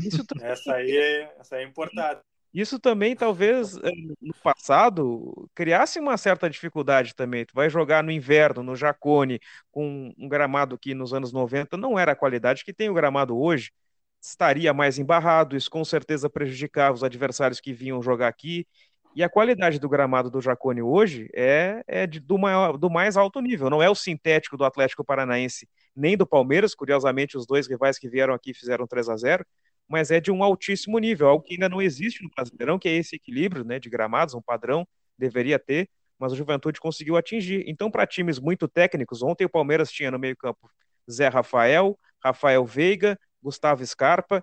Isso 0.05 0.25
também... 0.27 0.47
essa, 0.47 0.75
aí 0.75 0.95
é, 0.95 1.35
essa 1.41 1.57
aí 1.57 1.65
é 1.65 1.67
importada. 1.67 2.23
Isso 2.55 2.79
também, 2.79 3.17
talvez, 3.17 3.77
eh, 3.79 3.91
no 4.21 4.35
passado, 4.43 5.49
criasse 5.55 5.99
uma 5.99 6.19
certa 6.19 6.51
dificuldade 6.51 7.15
também. 7.15 7.47
Tu 7.47 7.55
vai 7.55 7.71
jogar 7.71 8.03
no 8.05 8.11
inverno, 8.11 8.63
no 8.63 8.77
Jacone, 8.77 9.41
com 9.71 10.13
um 10.19 10.29
gramado 10.29 10.79
que 10.79 10.95
nos 10.95 11.15
anos 11.15 11.33
90 11.33 11.77
não 11.79 11.99
era 11.99 12.13
a 12.13 12.17
qualidade 12.17 12.63
que 12.65 12.75
tem 12.75 12.91
o 12.91 12.95
gramado 12.95 13.39
hoje. 13.39 13.73
Estaria 14.21 14.73
mais 14.75 14.99
embarrado, 14.99 15.57
isso 15.57 15.71
com 15.71 15.85
certeza 15.85 16.29
prejudicava 16.29 16.95
os 16.95 17.03
adversários 17.03 17.59
que 17.61 17.73
vinham 17.73 18.03
jogar 18.03 18.29
aqui. 18.29 18.67
E 19.15 19.23
a 19.23 19.29
qualidade 19.29 19.79
do 19.79 19.89
gramado 19.89 20.31
do 20.31 20.41
Jacone 20.41 20.83
hoje 20.83 21.29
é, 21.35 21.83
é 21.87 22.07
de, 22.07 22.21
do, 22.21 22.39
maior, 22.39 22.77
do 22.79 22.91
mais 22.91 23.17
alto 23.17 23.41
nível. 23.41 23.69
Não 23.71 23.83
é 23.83 23.89
o 23.91 23.95
sintético 23.95 24.57
do 24.57 24.65
Atlético 24.65 25.05
Paranaense 25.05 25.69
nem 25.97 26.17
do 26.17 26.27
Palmeiras. 26.27 26.75
Curiosamente, 26.75 27.37
os 27.37 27.47
dois 27.47 27.67
rivais 27.69 27.99
que 27.99 28.09
vieram 28.09 28.33
aqui 28.35 28.55
fizeram 28.55 28.87
3 28.87 29.09
a 29.09 29.17
0 29.17 29.45
mas 29.93 30.11
é 30.11 30.19
de 30.19 30.33
um 30.33 30.43
altíssimo 30.43 30.99
nível, 30.99 31.29
algo 31.29 31.45
que 31.45 31.53
ainda 31.53 31.69
não 31.69 31.83
existe 31.83 32.23
no 32.23 32.31
Brasileirão, 32.35 32.79
que 32.79 32.89
é 32.89 32.93
esse 32.93 33.15
equilíbrio 33.15 33.63
né, 33.63 33.79
de 33.79 33.91
gramados, 33.91 34.33
um 34.33 34.41
padrão, 34.41 34.89
deveria 35.19 35.59
ter, 35.59 35.87
mas 36.19 36.33
o 36.33 36.37
Juventude 36.37 36.81
conseguiu 36.81 37.15
atingir. 37.15 37.63
Então, 37.67 37.91
para 37.91 38.07
times 38.07 38.39
muito 38.39 38.67
técnicos, 38.67 39.23
ontem 39.23 39.45
o 39.45 39.51
Palmeiras 39.51 39.93
tinha 39.93 40.11
no 40.11 40.19
meio-campo 40.19 40.71
Zé 41.11 41.29
Rafael, 41.29 41.99
Rafael 42.25 42.65
Veiga, 42.65 43.21
Gustavo 43.43 43.85
Scarpa. 43.85 44.43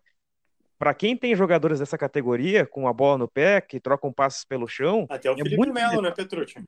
Para 0.78 0.94
quem 0.94 1.18
tem 1.18 1.36
jogadores 1.36 1.80
dessa 1.80 1.98
categoria, 1.98 2.64
com 2.68 2.88
a 2.88 2.94
bola 2.94 3.18
no 3.18 3.28
pé, 3.28 3.60
que 3.60 3.80
trocam 3.80 4.14
passes 4.14 4.46
pelo 4.46 4.68
chão. 4.68 5.08
Até 5.10 5.32
o 5.32 5.34
é 5.34 5.38
Felipe 5.38 5.72
Melo, 5.72 6.00
né, 6.00 6.12
Petrucci? 6.12 6.64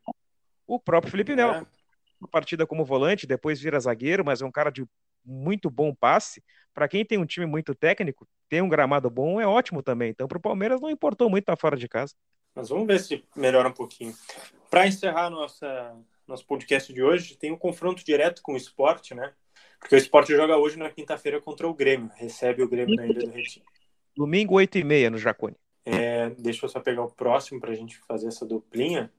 O 0.65 0.79
próprio 0.79 1.11
Felipe 1.11 1.35
Melo. 1.35 1.53
É. 1.53 1.65
Uma 2.21 2.29
partida 2.29 2.67
como 2.67 2.85
volante, 2.85 3.25
depois 3.25 3.59
vira 3.59 3.79
zagueiro, 3.79 4.23
mas 4.23 4.41
é 4.41 4.45
um 4.45 4.51
cara 4.51 4.69
de 4.69 4.85
muito 5.25 5.69
bom 5.69 5.93
passe. 5.93 6.43
Para 6.73 6.87
quem 6.87 7.03
tem 7.03 7.17
um 7.17 7.25
time 7.25 7.45
muito 7.45 7.73
técnico, 7.73 8.27
ter 8.47 8.61
um 8.61 8.69
gramado 8.69 9.09
bom 9.09 9.41
é 9.41 9.47
ótimo 9.47 9.81
também. 9.81 10.11
Então, 10.11 10.27
para 10.27 10.37
o 10.37 10.41
Palmeiras 10.41 10.79
não 10.79 10.89
importou 10.89 11.29
muito 11.29 11.43
estar 11.43 11.57
fora 11.57 11.75
de 11.75 11.87
casa. 11.87 12.13
Mas 12.55 12.69
vamos 12.69 12.87
ver 12.87 12.99
se 12.99 13.23
melhora 13.35 13.69
um 13.69 13.73
pouquinho. 13.73 14.13
Para 14.69 14.87
encerrar 14.87 15.29
nossa, 15.29 15.95
nosso 16.27 16.45
podcast 16.45 16.93
de 16.93 17.01
hoje, 17.01 17.37
tem 17.37 17.51
um 17.51 17.57
confronto 17.57 18.05
direto 18.05 18.41
com 18.41 18.53
o 18.53 18.57
esporte, 18.57 19.13
né? 19.15 19.33
Porque 19.79 19.95
o 19.95 19.97
esporte 19.97 20.35
joga 20.35 20.57
hoje 20.57 20.77
na 20.77 20.89
quinta-feira 20.89 21.41
contra 21.41 21.67
o 21.67 21.73
Grêmio. 21.73 22.11
Recebe 22.15 22.61
o 22.61 22.69
Grêmio 22.69 22.95
na 22.95 23.07
Ilha 23.07 23.25
do 23.25 23.31
Retiro. 23.31 23.65
Domingo, 24.15 24.55
8h30 24.55 25.09
no 25.09 25.17
Jacone. 25.17 25.55
É, 25.83 26.29
deixa 26.31 26.65
eu 26.65 26.69
só 26.69 26.79
pegar 26.79 27.03
o 27.03 27.11
próximo 27.11 27.59
para 27.59 27.71
a 27.71 27.75
gente 27.75 27.97
fazer 28.07 28.27
essa 28.27 28.45
duplinha. 28.45 29.11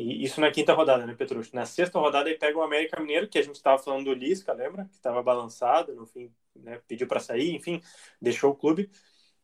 E 0.00 0.24
isso 0.24 0.40
na 0.40 0.50
quinta 0.50 0.72
rodada, 0.72 1.04
né, 1.04 1.14
Petrucci? 1.14 1.54
Na 1.54 1.66
sexta 1.66 1.98
rodada 1.98 2.30
ele 2.30 2.38
pega 2.38 2.56
o 2.56 2.62
América 2.62 2.98
Mineiro, 2.98 3.28
que 3.28 3.38
a 3.38 3.42
gente 3.42 3.56
estava 3.56 3.76
falando 3.82 4.06
do 4.06 4.14
Lisca, 4.14 4.50
lembra? 4.50 4.86
Que 4.86 4.94
estava 4.94 5.22
balançado, 5.22 5.94
no 5.94 6.06
fim 6.06 6.32
né, 6.56 6.80
pediu 6.88 7.06
para 7.06 7.20
sair, 7.20 7.54
enfim, 7.54 7.82
deixou 8.20 8.50
o 8.50 8.54
clube. 8.54 8.90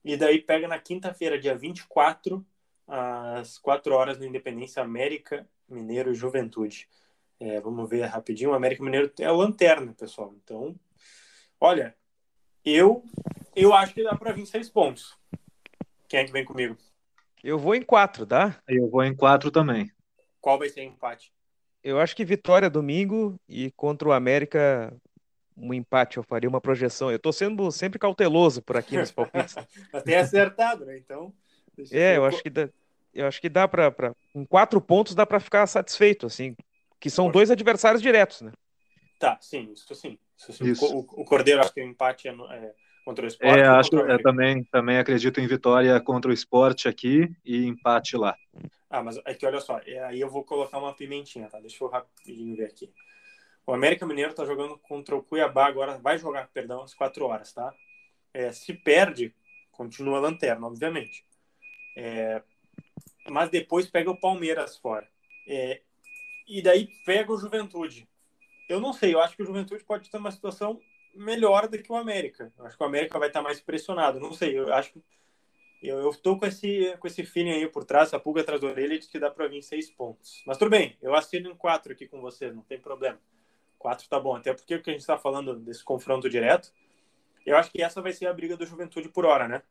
E 0.02 0.16
daí 0.16 0.40
pega 0.40 0.66
na 0.66 0.78
quinta-feira, 0.78 1.38
dia 1.38 1.54
24, 1.54 2.42
às 2.86 3.58
4 3.58 3.92
horas, 3.94 4.18
no 4.18 4.24
Independência 4.24 4.82
América 4.82 5.46
Mineiro 5.68 6.14
Juventude. 6.14 6.88
É, 7.38 7.60
vamos 7.60 7.86
ver 7.90 8.06
rapidinho. 8.06 8.52
O 8.52 8.54
América 8.54 8.82
Mineiro 8.82 9.12
é 9.20 9.30
o 9.30 9.36
lanterna, 9.36 9.92
pessoal. 9.92 10.34
Então, 10.42 10.74
olha, 11.60 11.94
eu 12.64 13.04
eu 13.54 13.74
acho 13.74 13.92
que 13.92 14.02
dá 14.02 14.14
para 14.14 14.32
vir 14.32 14.46
seis 14.46 14.70
pontos. 14.70 15.14
Quem 16.08 16.20
é 16.20 16.24
que 16.24 16.32
vem 16.32 16.46
comigo? 16.46 16.78
Eu 17.44 17.58
vou 17.58 17.74
em 17.74 17.82
quatro, 17.82 18.24
tá? 18.24 18.58
Eu 18.66 18.88
vou 18.88 19.04
em 19.04 19.14
quatro 19.14 19.50
também. 19.50 19.94
Qual 20.40 20.58
vai 20.58 20.68
ser 20.68 20.80
o 20.80 20.84
empate? 20.84 21.32
Eu 21.82 22.00
acho 22.00 22.16
que 22.16 22.24
vitória 22.24 22.68
domingo 22.68 23.38
e 23.48 23.70
contra 23.72 24.08
o 24.08 24.12
América 24.12 24.92
um 25.56 25.72
empate, 25.72 26.18
eu 26.18 26.22
faria 26.22 26.48
uma 26.48 26.60
projeção. 26.60 27.10
Eu 27.10 27.18
tô 27.18 27.32
sendo 27.32 27.70
sempre 27.70 27.98
cauteloso 27.98 28.60
por 28.60 28.76
aqui 28.76 28.96
nos 28.96 29.10
palpites. 29.10 29.56
Até 29.92 30.18
acertado, 30.18 30.84
né? 30.84 30.98
Então. 30.98 31.32
É, 31.90 32.16
eu 32.16 32.24
acho 32.24 32.42
que 32.42 32.50
dá, 32.50 32.68
eu 33.14 33.26
acho 33.26 33.40
que 33.40 33.48
dá 33.48 33.66
para 33.66 34.14
com 34.32 34.46
quatro 34.46 34.80
pontos 34.80 35.14
dá 35.14 35.26
para 35.26 35.40
ficar 35.40 35.66
satisfeito, 35.66 36.26
assim, 36.26 36.54
que 37.00 37.08
são 37.10 37.30
dois 37.30 37.50
adversários 37.50 38.02
diretos, 38.02 38.42
né? 38.42 38.52
Tá, 39.18 39.38
sim, 39.40 39.72
isso 39.72 39.94
sim. 39.94 40.18
Isso, 40.36 40.52
sim. 40.52 40.64
Isso. 40.70 40.84
O, 40.84 41.00
o, 41.00 41.24
Cordeiro 41.24 41.60
acho 41.60 41.72
que 41.72 41.80
o 41.80 41.84
empate 41.84 42.28
é, 42.28 42.32
é 42.32 42.74
contra 43.06 43.24
o 43.24 43.28
esporte. 43.28 43.60
É, 43.60 43.64
acho, 43.64 43.94
eu 43.94 44.20
também, 44.20 44.64
também 44.64 44.98
acredito 44.98 45.40
em 45.40 45.46
vitória 45.46 45.98
contra 46.00 46.28
o 46.28 46.34
esporte 46.34 46.88
aqui 46.88 47.30
e 47.44 47.64
empate 47.64 48.16
lá. 48.16 48.36
Ah, 48.90 49.00
mas 49.00 49.16
é 49.24 49.32
que 49.32 49.46
olha 49.46 49.60
só, 49.60 49.80
é, 49.86 50.02
aí 50.02 50.20
eu 50.20 50.28
vou 50.28 50.42
colocar 50.42 50.78
uma 50.78 50.92
pimentinha, 50.92 51.48
tá? 51.48 51.60
Deixa 51.60 51.82
eu 51.84 51.88
rapidinho 51.88 52.56
ver 52.56 52.64
aqui. 52.64 52.92
O 53.64 53.72
América 53.72 54.04
Mineiro 54.04 54.34
tá 54.34 54.44
jogando 54.44 54.76
contra 54.78 55.14
o 55.14 55.22
Cuiabá 55.22 55.66
agora, 55.66 55.98
vai 55.98 56.18
jogar, 56.18 56.48
perdão, 56.48 56.82
às 56.82 56.94
quatro 56.94 57.26
horas, 57.26 57.52
tá? 57.52 57.72
É, 58.34 58.50
se 58.50 58.74
perde, 58.74 59.32
continua 59.70 60.18
a 60.18 60.20
lanterna, 60.20 60.66
obviamente. 60.66 61.24
É, 61.96 62.42
mas 63.30 63.50
depois 63.50 63.86
pega 63.86 64.10
o 64.10 64.20
Palmeiras 64.20 64.76
fora. 64.76 65.06
É, 65.46 65.80
e 66.48 66.60
daí 66.60 66.88
pega 67.04 67.32
o 67.32 67.38
Juventude. 67.38 68.08
Eu 68.68 68.80
não 68.80 68.92
sei, 68.92 69.14
eu 69.14 69.20
acho 69.20 69.36
que 69.36 69.44
o 69.44 69.46
Juventude 69.46 69.84
pode 69.84 70.10
ter 70.10 70.16
uma 70.16 70.32
situação 70.32 70.80
melhor 71.16 71.68
do 71.68 71.78
que 71.82 71.90
o 71.90 71.96
América. 71.96 72.52
Eu 72.58 72.66
acho 72.66 72.76
que 72.76 72.82
o 72.82 72.86
América 72.86 73.18
vai 73.18 73.28
estar 73.28 73.42
mais 73.42 73.60
pressionado. 73.60 74.20
Não 74.20 74.32
sei, 74.32 74.58
eu 74.58 74.72
acho 74.72 74.92
que 74.92 75.02
eu, 75.82 75.98
eu 75.98 76.14
tô 76.14 76.38
com 76.38 76.46
esse, 76.46 76.96
com 76.98 77.06
esse 77.06 77.24
feeling 77.24 77.52
aí 77.52 77.68
por 77.68 77.84
trás, 77.84 78.12
a 78.12 78.18
pulga 78.18 78.40
atrás 78.40 78.60
da 78.60 78.66
orelha 78.66 78.98
de 78.98 79.06
que 79.08 79.18
dá 79.18 79.30
para 79.30 79.46
vir 79.46 79.62
seis 79.62 79.90
pontos. 79.90 80.42
Mas 80.46 80.58
tudo 80.58 80.70
bem, 80.70 80.96
eu 81.02 81.14
assino 81.14 81.50
em 81.50 81.56
quatro 81.56 81.92
aqui 81.92 82.08
com 82.08 82.20
você, 82.20 82.50
não 82.50 82.62
tem 82.62 82.80
problema. 82.80 83.18
Quatro 83.78 84.08
tá 84.08 84.18
bom, 84.18 84.34
até 84.34 84.52
porque 84.52 84.74
o 84.74 84.82
que 84.82 84.90
a 84.90 84.92
gente 84.92 85.02
está 85.02 85.18
falando 85.18 85.54
desse 85.56 85.84
confronto 85.84 86.28
direto, 86.28 86.72
eu 87.44 87.56
acho 87.56 87.70
que 87.70 87.82
essa 87.82 88.00
vai 88.00 88.12
ser 88.12 88.26
a 88.26 88.32
briga 88.32 88.56
do 88.56 88.66
Juventude 88.66 89.08
por 89.08 89.24
hora, 89.24 89.46
né? 89.46 89.62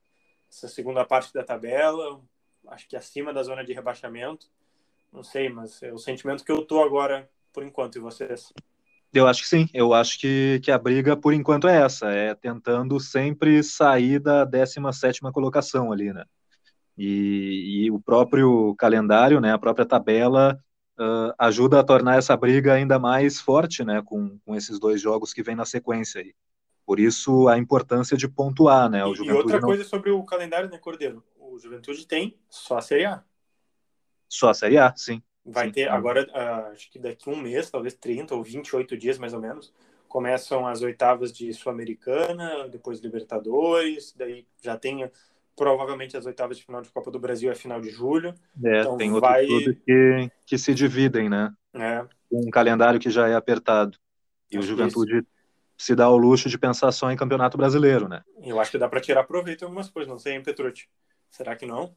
Essa 0.49 0.67
segunda 0.67 1.03
parte 1.03 1.33
da 1.33 1.43
tabela, 1.43 2.21
acho 2.67 2.87
que 2.87 2.95
acima 2.95 3.33
da 3.33 3.43
zona 3.43 3.63
de 3.63 3.73
rebaixamento. 3.73 4.49
Não 5.11 5.23
sei, 5.23 5.49
mas 5.49 5.81
é 5.81 5.91
o 5.91 5.97
sentimento 5.97 6.43
que 6.43 6.51
eu 6.51 6.63
tô 6.63 6.81
agora 6.81 7.29
por 7.51 7.63
enquanto, 7.63 7.95
e 7.95 7.99
vocês? 7.99 8.53
Eu 9.15 9.27
acho 9.27 9.43
que 9.43 9.47
sim, 9.47 9.69
eu 9.73 9.93
acho 9.93 10.19
que, 10.19 10.59
que 10.61 10.69
a 10.69 10.77
briga 10.77 11.15
por 11.15 11.33
enquanto 11.33 11.67
é 11.67 11.81
essa, 11.81 12.09
é 12.09 12.35
tentando 12.35 12.99
sempre 12.99 13.63
sair 13.63 14.19
da 14.19 14.43
17 14.43 15.21
colocação 15.31 15.91
ali, 15.91 16.11
né? 16.11 16.25
E, 16.97 17.85
e, 17.85 17.91
o 17.91 17.99
próprio 17.99 18.75
calendário, 18.77 19.41
né, 19.41 19.51
a 19.51 19.57
própria 19.57 19.85
tabela 19.85 20.57
uh, 20.99 21.33
ajuda 21.37 21.79
a 21.79 21.83
tornar 21.83 22.17
essa 22.17 22.35
briga 22.37 22.73
ainda 22.73 22.97
mais 22.97 23.39
forte, 23.39 23.83
né, 23.83 24.01
com, 24.03 24.37
com 24.45 24.55
esses 24.55 24.79
dois 24.79 25.01
jogos 25.01 25.33
que 25.33 25.43
vem 25.43 25.55
na 25.55 25.65
sequência 25.65 26.21
aí. 26.21 26.33
Por 26.85 26.99
isso 26.99 27.47
a 27.47 27.57
importância 27.57 28.15
de 28.15 28.27
pontuar, 28.27 28.89
né? 28.89 29.03
O 29.03 29.13
e, 29.15 29.27
e 29.27 29.31
outra 29.31 29.59
não... 29.59 29.67
coisa 29.67 29.83
sobre 29.83 30.11
o 30.11 30.23
calendário, 30.23 30.69
né, 30.69 30.77
Cordeiro? 30.77 31.23
O 31.37 31.57
Juventude 31.57 32.05
tem 32.05 32.37
só 32.49 32.77
a 32.77 32.81
Série 32.81 33.05
A. 33.05 33.23
Só 34.29 34.49
a 34.49 34.53
Série 34.53 34.77
A, 34.77 34.93
sim. 34.95 35.21
Vai 35.45 35.67
sim. 35.67 35.73
ter 35.73 35.89
agora, 35.89 36.27
uh, 36.31 36.71
acho 36.71 36.89
que 36.91 36.97
daqui 36.97 37.29
um 37.29 37.35
mês, 37.35 37.69
talvez 37.69 37.93
30 37.93 38.33
ou 38.33 38.43
28 38.43 38.97
dias 38.97 39.19
mais 39.19 39.33
ou 39.33 39.39
menos, 39.39 39.71
começam 40.07 40.65
as 40.65 40.81
oitavas 40.81 41.31
de 41.31 41.53
Sul-Americana, 41.53 42.67
depois 42.67 42.99
Libertadores, 42.99 44.13
daí 44.17 44.45
já 44.63 44.77
tem 44.77 45.09
provavelmente 45.55 46.17
as 46.17 46.25
oitavas 46.25 46.57
de 46.57 46.65
final 46.65 46.81
de 46.81 46.89
Copa 46.89 47.09
do 47.09 47.19
Brasil 47.19 47.51
é 47.51 47.55
final 47.55 47.79
de 47.79 47.89
julho. 47.89 48.33
É, 48.63 48.81
então 48.81 48.97
tem 48.97 49.11
outros 49.11 49.31
vai... 49.31 49.45
clubes 49.45 49.77
que, 49.85 50.31
que 50.45 50.57
se 50.57 50.73
dividem, 50.73 51.29
né? 51.29 51.53
É. 51.73 52.05
Um 52.31 52.49
calendário 52.49 52.99
que 52.99 53.09
já 53.09 53.27
é 53.27 53.35
apertado. 53.35 53.97
E 54.51 54.57
acho 54.57 54.65
o 54.65 54.69
Juventude 54.69 55.17
isso. 55.17 55.27
se 55.77 55.95
dá 55.95 56.09
o 56.09 56.17
luxo 56.17 56.49
de 56.49 56.57
pensar 56.57 56.91
só 56.91 57.11
em 57.11 57.17
Campeonato 57.17 57.57
Brasileiro, 57.57 58.07
né? 58.07 58.21
Eu 58.43 58.59
acho 58.59 58.71
que 58.71 58.77
dá 58.77 58.87
para 58.87 59.01
tirar 59.01 59.23
proveito 59.23 59.61
em 59.61 59.65
algumas 59.65 59.89
coisas, 59.89 60.09
não 60.09 60.19
sei, 60.19 60.33
hein, 60.33 60.43
Petrucci? 60.43 60.87
Será 61.29 61.55
que 61.55 61.65
não? 61.65 61.95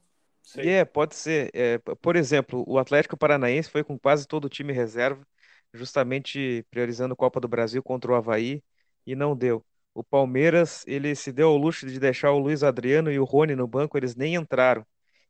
Sei. 0.49 0.67
É, 0.71 0.85
pode 0.85 1.15
ser. 1.15 1.51
É, 1.53 1.77
por 2.01 2.17
exemplo, 2.17 2.65
o 2.67 2.79
Atlético 2.79 3.19
Paranaense 3.19 3.69
foi 3.69 3.85
com 3.85 3.99
quase 3.99 4.27
todo 4.27 4.47
o 4.47 4.49
time 4.49 4.73
reserva, 4.73 5.27
justamente 5.75 6.65
priorizando 6.71 7.13
a 7.13 7.17
Copa 7.17 7.39
do 7.39 7.47
Brasil 7.47 7.83
contra 7.83 8.11
o 8.11 8.15
Havaí, 8.15 8.63
e 9.07 9.15
não 9.15 9.37
deu. 9.37 9.63
O 9.93 10.03
Palmeiras, 10.03 10.85
ele 10.87 11.15
se 11.15 11.33
deu 11.33 11.49
ao 11.49 11.57
luxo 11.59 11.87
de 11.87 12.01
deixar 12.01 12.33
o 12.33 12.39
Luiz 12.39 12.63
Adriano 12.63 13.13
e 13.13 13.19
o 13.19 13.25
Rony 13.25 13.55
no 13.55 13.67
banco, 13.67 13.99
eles 13.99 14.17
nem 14.17 14.37
entraram. 14.37 14.87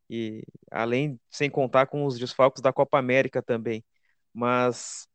E 0.08 0.44
além, 0.70 1.18
sem 1.28 1.50
contar 1.50 1.86
com 1.86 2.04
os 2.04 2.16
desfalques 2.16 2.62
da 2.62 2.72
Copa 2.72 2.96
América 2.96 3.42
também. 3.42 3.84
Mas 4.32 5.08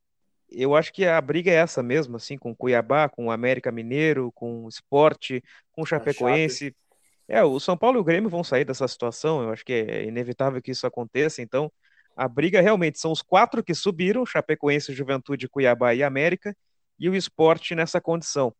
eu 0.49 0.75
acho 0.75 0.91
que 0.91 1.05
a 1.05 1.19
briga 1.21 1.49
é 1.49 1.55
essa 1.55 1.81
mesmo, 1.81 2.17
assim, 2.17 2.37
com 2.37 2.51
o 2.51 2.55
Cuiabá, 2.55 3.07
com 3.07 3.27
o 3.27 3.31
América 3.31 3.71
Mineiro, 3.71 4.33
com 4.33 4.65
o 4.65 4.69
Sport, 4.69 5.39
com 5.71 5.81
o 5.83 5.85
Chapecoense. 5.85 6.75
É, 7.27 7.43
o 7.43 7.59
São 7.59 7.77
Paulo 7.77 7.97
e 7.97 8.01
o 8.01 8.03
Grêmio 8.03 8.29
vão 8.29 8.43
sair 8.43 8.65
dessa 8.65 8.87
situação, 8.87 9.43
eu 9.43 9.49
acho 9.51 9.63
que 9.63 9.73
é 9.73 10.03
inevitável 10.03 10.61
que 10.61 10.71
isso 10.71 10.85
aconteça, 10.85 11.41
então 11.41 11.71
a 12.15 12.27
briga 12.27 12.61
realmente 12.61 12.99
são 12.99 13.11
os 13.11 13.21
quatro 13.21 13.63
que 13.63 13.73
subiram, 13.73 14.25
Chapecoense, 14.25 14.93
Juventude, 14.93 15.47
Cuiabá 15.47 15.93
e 15.93 16.03
América, 16.03 16.55
e 16.99 17.09
o 17.09 17.15
esporte 17.15 17.73
nessa 17.73 17.99
condição. 17.99 18.53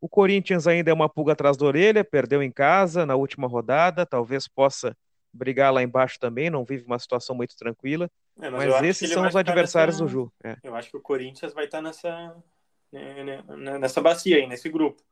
O 0.00 0.08
Corinthians 0.08 0.66
ainda 0.66 0.90
é 0.90 0.94
uma 0.94 1.08
pulga 1.08 1.32
atrás 1.32 1.56
da 1.56 1.66
orelha, 1.66 2.04
perdeu 2.04 2.42
em 2.42 2.50
casa 2.50 3.04
na 3.04 3.14
última 3.14 3.46
rodada, 3.46 4.06
talvez 4.06 4.48
possa 4.48 4.96
brigar 5.32 5.72
lá 5.72 5.82
embaixo 5.82 6.18
também, 6.18 6.48
não 6.48 6.64
vive 6.64 6.84
uma 6.86 6.98
situação 6.98 7.34
muito 7.34 7.56
tranquila. 7.56 8.08
É, 8.40 8.50
mas, 8.50 8.70
mas 8.70 8.82
esses 8.84 9.10
são 9.10 9.26
os 9.26 9.36
adversários 9.36 9.96
nessa... 9.96 10.04
do 10.04 10.10
Ju. 10.10 10.32
É. 10.42 10.56
Eu 10.62 10.74
acho 10.74 10.90
que 10.90 10.96
o 10.96 11.00
Corinthians 11.00 11.52
vai 11.52 11.64
estar 11.64 11.82
nessa, 11.82 12.36
né, 12.92 13.24
né, 13.24 13.44
né, 13.48 13.78
nessa 13.78 14.00
bacia 14.00 14.36
aí, 14.36 14.46
nesse 14.46 14.68
grupo. 14.68 15.02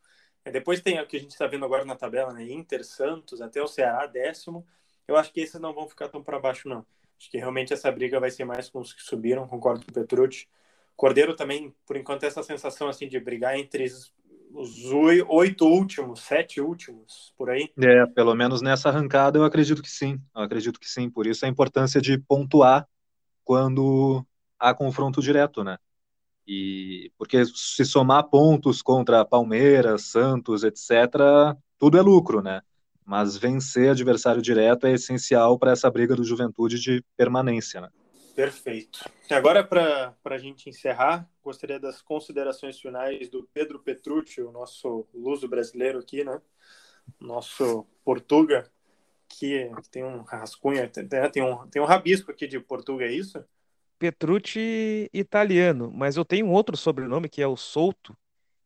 Depois 0.50 0.80
tem 0.80 1.00
o 1.00 1.06
que 1.06 1.16
a 1.16 1.20
gente 1.20 1.30
está 1.30 1.46
vendo 1.46 1.64
agora 1.64 1.84
na 1.84 1.94
tabela, 1.94 2.32
né? 2.32 2.44
Inter, 2.50 2.84
Santos, 2.84 3.40
até 3.40 3.62
o 3.62 3.68
Ceará, 3.68 4.06
décimo. 4.06 4.66
Eu 5.06 5.16
acho 5.16 5.32
que 5.32 5.40
esses 5.40 5.60
não 5.60 5.72
vão 5.72 5.88
ficar 5.88 6.08
tão 6.08 6.22
para 6.22 6.38
baixo, 6.38 6.68
não. 6.68 6.84
Acho 7.18 7.30
que 7.30 7.38
realmente 7.38 7.72
essa 7.72 7.90
briga 7.92 8.18
vai 8.18 8.30
ser 8.30 8.44
mais 8.44 8.68
com 8.68 8.80
os 8.80 8.92
que 8.92 9.02
subiram, 9.02 9.46
concordo 9.46 9.84
com 9.84 9.90
o 9.90 9.94
Petrucci. 9.94 10.48
Cordeiro 10.96 11.36
também, 11.36 11.74
por 11.86 11.96
enquanto, 11.96 12.24
essa 12.24 12.42
sensação 12.42 12.88
assim 12.88 13.08
de 13.08 13.20
brigar 13.20 13.56
entre 13.56 13.84
os 14.54 14.92
oito 15.28 15.66
últimos, 15.66 16.20
sete 16.20 16.60
últimos, 16.60 17.32
por 17.36 17.48
aí? 17.48 17.72
É, 17.80 18.06
pelo 18.06 18.34
menos 18.34 18.60
nessa 18.60 18.88
arrancada 18.88 19.38
eu 19.38 19.44
acredito 19.44 19.82
que 19.82 19.90
sim. 19.90 20.20
Eu 20.34 20.42
acredito 20.42 20.78
que 20.78 20.88
sim. 20.88 21.08
Por 21.08 21.26
isso 21.26 21.46
a 21.46 21.48
importância 21.48 22.00
de 22.00 22.18
pontuar 22.18 22.86
quando 23.44 24.24
há 24.58 24.74
confronto 24.74 25.22
direto, 25.22 25.64
né? 25.64 25.78
E 26.46 27.10
porque 27.16 27.44
se 27.46 27.84
somar 27.84 28.28
pontos 28.28 28.82
contra 28.82 29.24
Palmeiras, 29.24 30.02
Santos, 30.02 30.64
etc., 30.64 31.12
tudo 31.78 31.98
é 31.98 32.02
lucro, 32.02 32.42
né? 32.42 32.62
Mas 33.04 33.36
vencer 33.36 33.90
adversário 33.90 34.42
direto 34.42 34.86
é 34.86 34.92
essencial 34.92 35.58
para 35.58 35.72
essa 35.72 35.90
briga 35.90 36.14
do 36.14 36.24
Juventude 36.24 36.80
de 36.80 37.04
permanência, 37.16 37.80
né? 37.80 37.88
Perfeito. 38.34 39.04
Agora, 39.30 39.62
para 39.62 40.14
a 40.24 40.38
gente 40.38 40.68
encerrar, 40.68 41.28
gostaria 41.42 41.78
das 41.78 42.00
considerações 42.00 42.80
finais 42.80 43.28
do 43.28 43.48
Pedro 43.52 43.78
Petrucci, 43.78 44.40
o 44.40 44.50
nosso 44.50 45.06
luso 45.12 45.46
brasileiro 45.48 45.98
aqui, 45.98 46.24
né? 46.24 46.40
Nosso 47.20 47.86
Portuga, 48.04 48.70
que 49.28 49.70
tem 49.90 50.04
um 50.04 50.22
rascunho, 50.22 50.88
tem, 50.88 51.06
tem, 51.30 51.42
um, 51.42 51.66
tem 51.68 51.82
um 51.82 51.86
rabisco 51.86 52.30
aqui 52.30 52.46
de 52.46 52.58
Portuga, 52.58 53.04
é 53.04 53.12
isso? 53.12 53.44
Petrucci 54.02 55.08
italiano, 55.14 55.88
mas 55.94 56.16
eu 56.16 56.24
tenho 56.24 56.46
um 56.46 56.50
outro 56.50 56.76
sobrenome 56.76 57.28
que 57.28 57.40
é 57.40 57.46
o 57.46 57.56
Souto, 57.56 58.16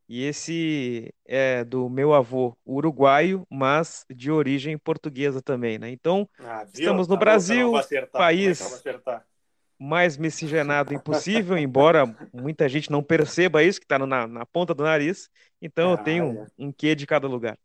e 0.08 0.24
esse 0.24 1.12
é 1.26 1.62
do 1.62 1.90
meu 1.90 2.14
avô 2.14 2.56
uruguaio, 2.64 3.46
mas 3.50 4.06
de 4.08 4.30
origem 4.30 4.78
portuguesa 4.78 5.42
também, 5.42 5.78
né? 5.78 5.90
Então, 5.90 6.26
ah, 6.38 6.66
estamos 6.72 7.06
no 7.06 7.16
tá 7.16 7.20
Brasil, 7.20 7.76
acertar, 7.76 8.18
país 8.18 8.82
mais 9.78 10.16
miscigenado 10.16 10.94
impossível, 10.94 11.58
embora 11.58 12.06
muita 12.32 12.66
gente 12.66 12.90
não 12.90 13.02
perceba 13.02 13.62
isso, 13.62 13.78
que 13.78 13.84
está 13.84 13.98
na, 13.98 14.26
na, 14.26 14.46
ponta 14.46 14.72
do 14.72 14.84
nariz. 14.84 15.28
Então 15.60 15.90
ah, 15.90 15.92
eu 15.92 15.98
tenho 15.98 16.24
é. 16.24 16.64
um, 16.64 16.68
um 16.68 16.72
quê 16.72 16.94
de 16.94 17.06
cada 17.06 17.28
lugar. 17.28 17.58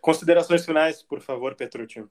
Considerações 0.00 0.64
finais, 0.64 1.02
por 1.02 1.20
favor, 1.20 1.54
Petrucci. 1.54 2.02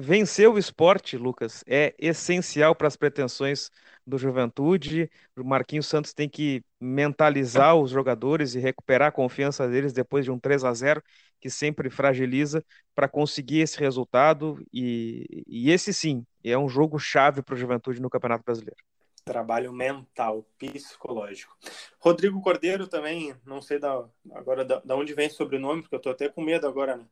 Vencer 0.00 0.48
o 0.48 0.56
esporte, 0.56 1.18
Lucas, 1.18 1.62
é 1.66 1.94
essencial 1.98 2.74
para 2.74 2.88
as 2.88 2.96
pretensões 2.96 3.70
do 4.06 4.16
Juventude. 4.16 5.10
O 5.36 5.44
Marquinhos 5.44 5.86
Santos 5.86 6.14
tem 6.14 6.26
que 6.26 6.64
mentalizar 6.80 7.76
os 7.76 7.90
jogadores 7.90 8.54
e 8.54 8.58
recuperar 8.58 9.08
a 9.08 9.12
confiança 9.12 9.68
deles 9.68 9.92
depois 9.92 10.24
de 10.24 10.30
um 10.30 10.38
3 10.38 10.64
a 10.64 10.72
0 10.72 11.02
que 11.38 11.50
sempre 11.50 11.90
fragiliza 11.90 12.64
para 12.94 13.08
conseguir 13.08 13.60
esse 13.60 13.78
resultado. 13.78 14.64
E, 14.72 15.44
e 15.46 15.70
esse 15.70 15.92
sim 15.92 16.24
é 16.42 16.56
um 16.56 16.68
jogo 16.68 16.98
chave 16.98 17.42
para 17.42 17.54
o 17.54 17.58
Juventude 17.58 18.00
no 18.00 18.08
Campeonato 18.08 18.42
Brasileiro. 18.42 18.82
Trabalho 19.22 19.70
mental, 19.70 20.46
psicológico. 20.56 21.54
Rodrigo 21.98 22.40
Cordeiro 22.40 22.88
também, 22.88 23.34
não 23.44 23.60
sei 23.60 23.78
da, 23.78 24.02
agora 24.32 24.64
da, 24.64 24.80
da 24.80 24.96
onde 24.96 25.12
vem 25.12 25.28
o 25.28 25.30
sobrenome, 25.30 25.82
porque 25.82 25.94
eu 25.94 25.98
estou 25.98 26.12
até 26.12 26.30
com 26.30 26.42
medo 26.42 26.66
agora, 26.66 26.96
né? 26.96 27.04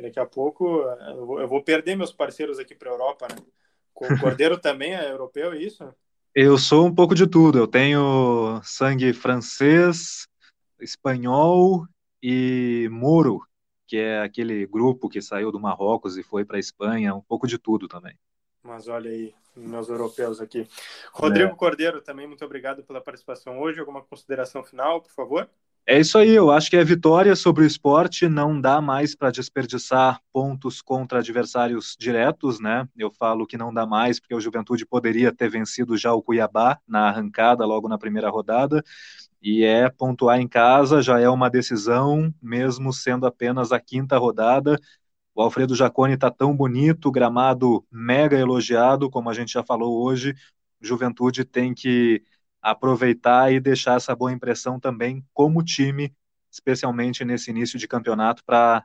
Daqui 0.00 0.20
a 0.20 0.26
pouco 0.26 0.82
eu 0.82 1.26
vou, 1.26 1.40
eu 1.40 1.48
vou 1.48 1.62
perder 1.62 1.96
meus 1.96 2.12
parceiros 2.12 2.58
aqui 2.58 2.74
para 2.74 2.90
a 2.90 2.92
Europa, 2.92 3.26
né? 3.28 3.36
O 3.94 4.18
Cordeiro 4.20 4.56
também 4.60 4.94
é 4.94 5.10
europeu, 5.10 5.52
é 5.52 5.58
isso? 5.58 5.92
Eu 6.34 6.56
sou 6.56 6.86
um 6.86 6.94
pouco 6.94 7.14
de 7.14 7.26
tudo. 7.26 7.58
Eu 7.58 7.66
tenho 7.66 8.60
sangue 8.62 9.12
francês, 9.12 10.28
espanhol 10.80 11.84
e 12.22 12.88
moro, 12.92 13.40
que 13.88 13.96
é 13.96 14.20
aquele 14.20 14.66
grupo 14.66 15.08
que 15.08 15.20
saiu 15.20 15.50
do 15.50 15.58
Marrocos 15.58 16.16
e 16.16 16.22
foi 16.22 16.44
para 16.44 16.56
a 16.56 16.60
Espanha, 16.60 17.14
um 17.14 17.22
pouco 17.22 17.48
de 17.48 17.58
tudo 17.58 17.88
também. 17.88 18.16
Mas 18.62 18.86
olha 18.86 19.10
aí, 19.10 19.34
meus 19.56 19.88
europeus 19.88 20.40
aqui. 20.40 20.68
Rodrigo 21.12 21.52
é. 21.52 21.54
Cordeiro, 21.56 22.00
também 22.00 22.26
muito 22.26 22.44
obrigado 22.44 22.84
pela 22.84 23.00
participação 23.00 23.58
hoje. 23.58 23.80
Alguma 23.80 24.02
consideração 24.02 24.62
final, 24.62 25.00
por 25.00 25.10
favor? 25.10 25.50
É 25.90 25.98
isso 25.98 26.18
aí, 26.18 26.34
eu 26.34 26.50
acho 26.50 26.68
que 26.68 26.76
é 26.76 26.84
vitória 26.84 27.34
sobre 27.34 27.64
o 27.64 27.66
esporte, 27.66 28.28
não 28.28 28.60
dá 28.60 28.78
mais 28.78 29.14
para 29.14 29.30
desperdiçar 29.30 30.20
pontos 30.30 30.82
contra 30.82 31.20
adversários 31.20 31.96
diretos, 31.98 32.60
né? 32.60 32.86
Eu 32.94 33.10
falo 33.10 33.46
que 33.46 33.56
não 33.56 33.72
dá 33.72 33.86
mais 33.86 34.20
porque 34.20 34.34
o 34.34 34.40
Juventude 34.40 34.84
poderia 34.84 35.32
ter 35.34 35.48
vencido 35.48 35.96
já 35.96 36.12
o 36.12 36.22
Cuiabá 36.22 36.78
na 36.86 37.08
arrancada 37.08 37.64
logo 37.64 37.88
na 37.88 37.96
primeira 37.96 38.28
rodada, 38.28 38.82
e 39.42 39.64
é 39.64 39.88
pontuar 39.88 40.38
em 40.40 40.48
casa 40.48 41.00
já 41.00 41.20
é 41.20 41.28
uma 41.30 41.48
decisão, 41.48 42.34
mesmo 42.42 42.92
sendo 42.92 43.26
apenas 43.26 43.72
a 43.72 43.80
quinta 43.80 44.18
rodada. 44.18 44.78
O 45.34 45.42
Alfredo 45.42 45.74
Jaconi 45.74 46.14
está 46.14 46.30
tão 46.30 46.54
bonito, 46.56 47.10
gramado 47.10 47.82
mega 47.90 48.36
elogiado, 48.38 49.08
como 49.10 49.30
a 49.30 49.34
gente 49.34 49.52
já 49.54 49.64
falou 49.64 50.02
hoje. 50.04 50.34
Juventude 50.82 51.44
tem 51.44 51.74
que 51.74 52.22
aproveitar 52.70 53.52
e 53.52 53.60
deixar 53.60 53.96
essa 53.96 54.14
boa 54.14 54.32
impressão 54.32 54.78
também 54.78 55.24
como 55.32 55.62
time, 55.62 56.14
especialmente 56.50 57.24
nesse 57.24 57.50
início 57.50 57.78
de 57.78 57.88
campeonato, 57.88 58.44
para 58.44 58.84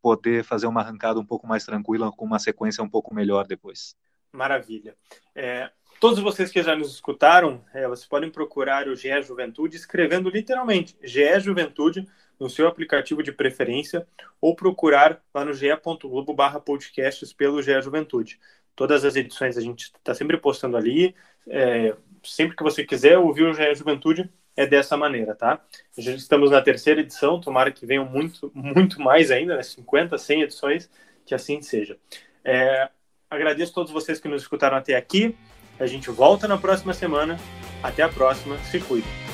poder 0.00 0.44
fazer 0.44 0.66
uma 0.66 0.80
arrancada 0.80 1.20
um 1.20 1.24
pouco 1.24 1.46
mais 1.46 1.64
tranquila, 1.64 2.10
com 2.10 2.24
uma 2.24 2.38
sequência 2.38 2.82
um 2.82 2.88
pouco 2.88 3.14
melhor 3.14 3.46
depois. 3.46 3.96
Maravilha. 4.32 4.96
É, 5.34 5.70
todos 6.00 6.18
vocês 6.18 6.50
que 6.50 6.62
já 6.62 6.74
nos 6.74 6.92
escutaram, 6.94 7.64
é, 7.72 7.86
vocês 7.86 8.08
podem 8.08 8.30
procurar 8.30 8.88
o 8.88 8.96
GE 8.96 9.22
Juventude 9.22 9.76
escrevendo 9.76 10.30
literalmente 10.30 10.96
GE 11.02 11.38
Juventude 11.38 12.08
no 12.40 12.50
seu 12.50 12.66
aplicativo 12.66 13.22
de 13.22 13.30
preferência 13.30 14.06
ou 14.40 14.56
procurar 14.56 15.22
lá 15.32 15.44
no 15.44 15.52
ge.globo 15.52 16.34
barra 16.34 16.58
podcasts 16.58 17.32
pelo 17.32 17.62
GE 17.62 17.80
Juventude. 17.80 18.40
Todas 18.74 19.04
as 19.04 19.16
edições 19.16 19.56
a 19.56 19.60
gente 19.60 19.92
está 19.96 20.14
sempre 20.14 20.36
postando 20.36 20.76
ali. 20.76 21.14
É, 21.46 21.94
sempre 22.22 22.56
que 22.56 22.62
você 22.62 22.84
quiser 22.84 23.18
ouvir 23.18 23.44
o 23.44 23.54
GE 23.54 23.74
Juventude, 23.74 24.30
é 24.56 24.66
dessa 24.66 24.96
maneira, 24.96 25.34
tá? 25.34 25.60
Já 25.96 26.12
estamos 26.12 26.50
na 26.50 26.60
terceira 26.60 27.00
edição, 27.00 27.40
tomara 27.40 27.72
que 27.72 27.86
venham 27.86 28.04
muito, 28.04 28.50
muito 28.54 29.00
mais 29.00 29.30
ainda, 29.30 29.56
né? 29.56 29.62
50, 29.62 30.16
100 30.18 30.42
edições, 30.42 30.90
que 31.24 31.34
assim 31.34 31.62
seja. 31.62 31.96
É, 32.44 32.88
agradeço 33.30 33.72
a 33.72 33.74
todos 33.74 33.92
vocês 33.92 34.20
que 34.20 34.28
nos 34.28 34.42
escutaram 34.42 34.76
até 34.76 34.94
aqui. 34.94 35.34
A 35.78 35.86
gente 35.86 36.10
volta 36.10 36.46
na 36.46 36.58
próxima 36.58 36.92
semana. 36.92 37.38
Até 37.82 38.02
a 38.02 38.08
próxima. 38.08 38.56
Se 38.58 38.78
cuide. 38.80 39.31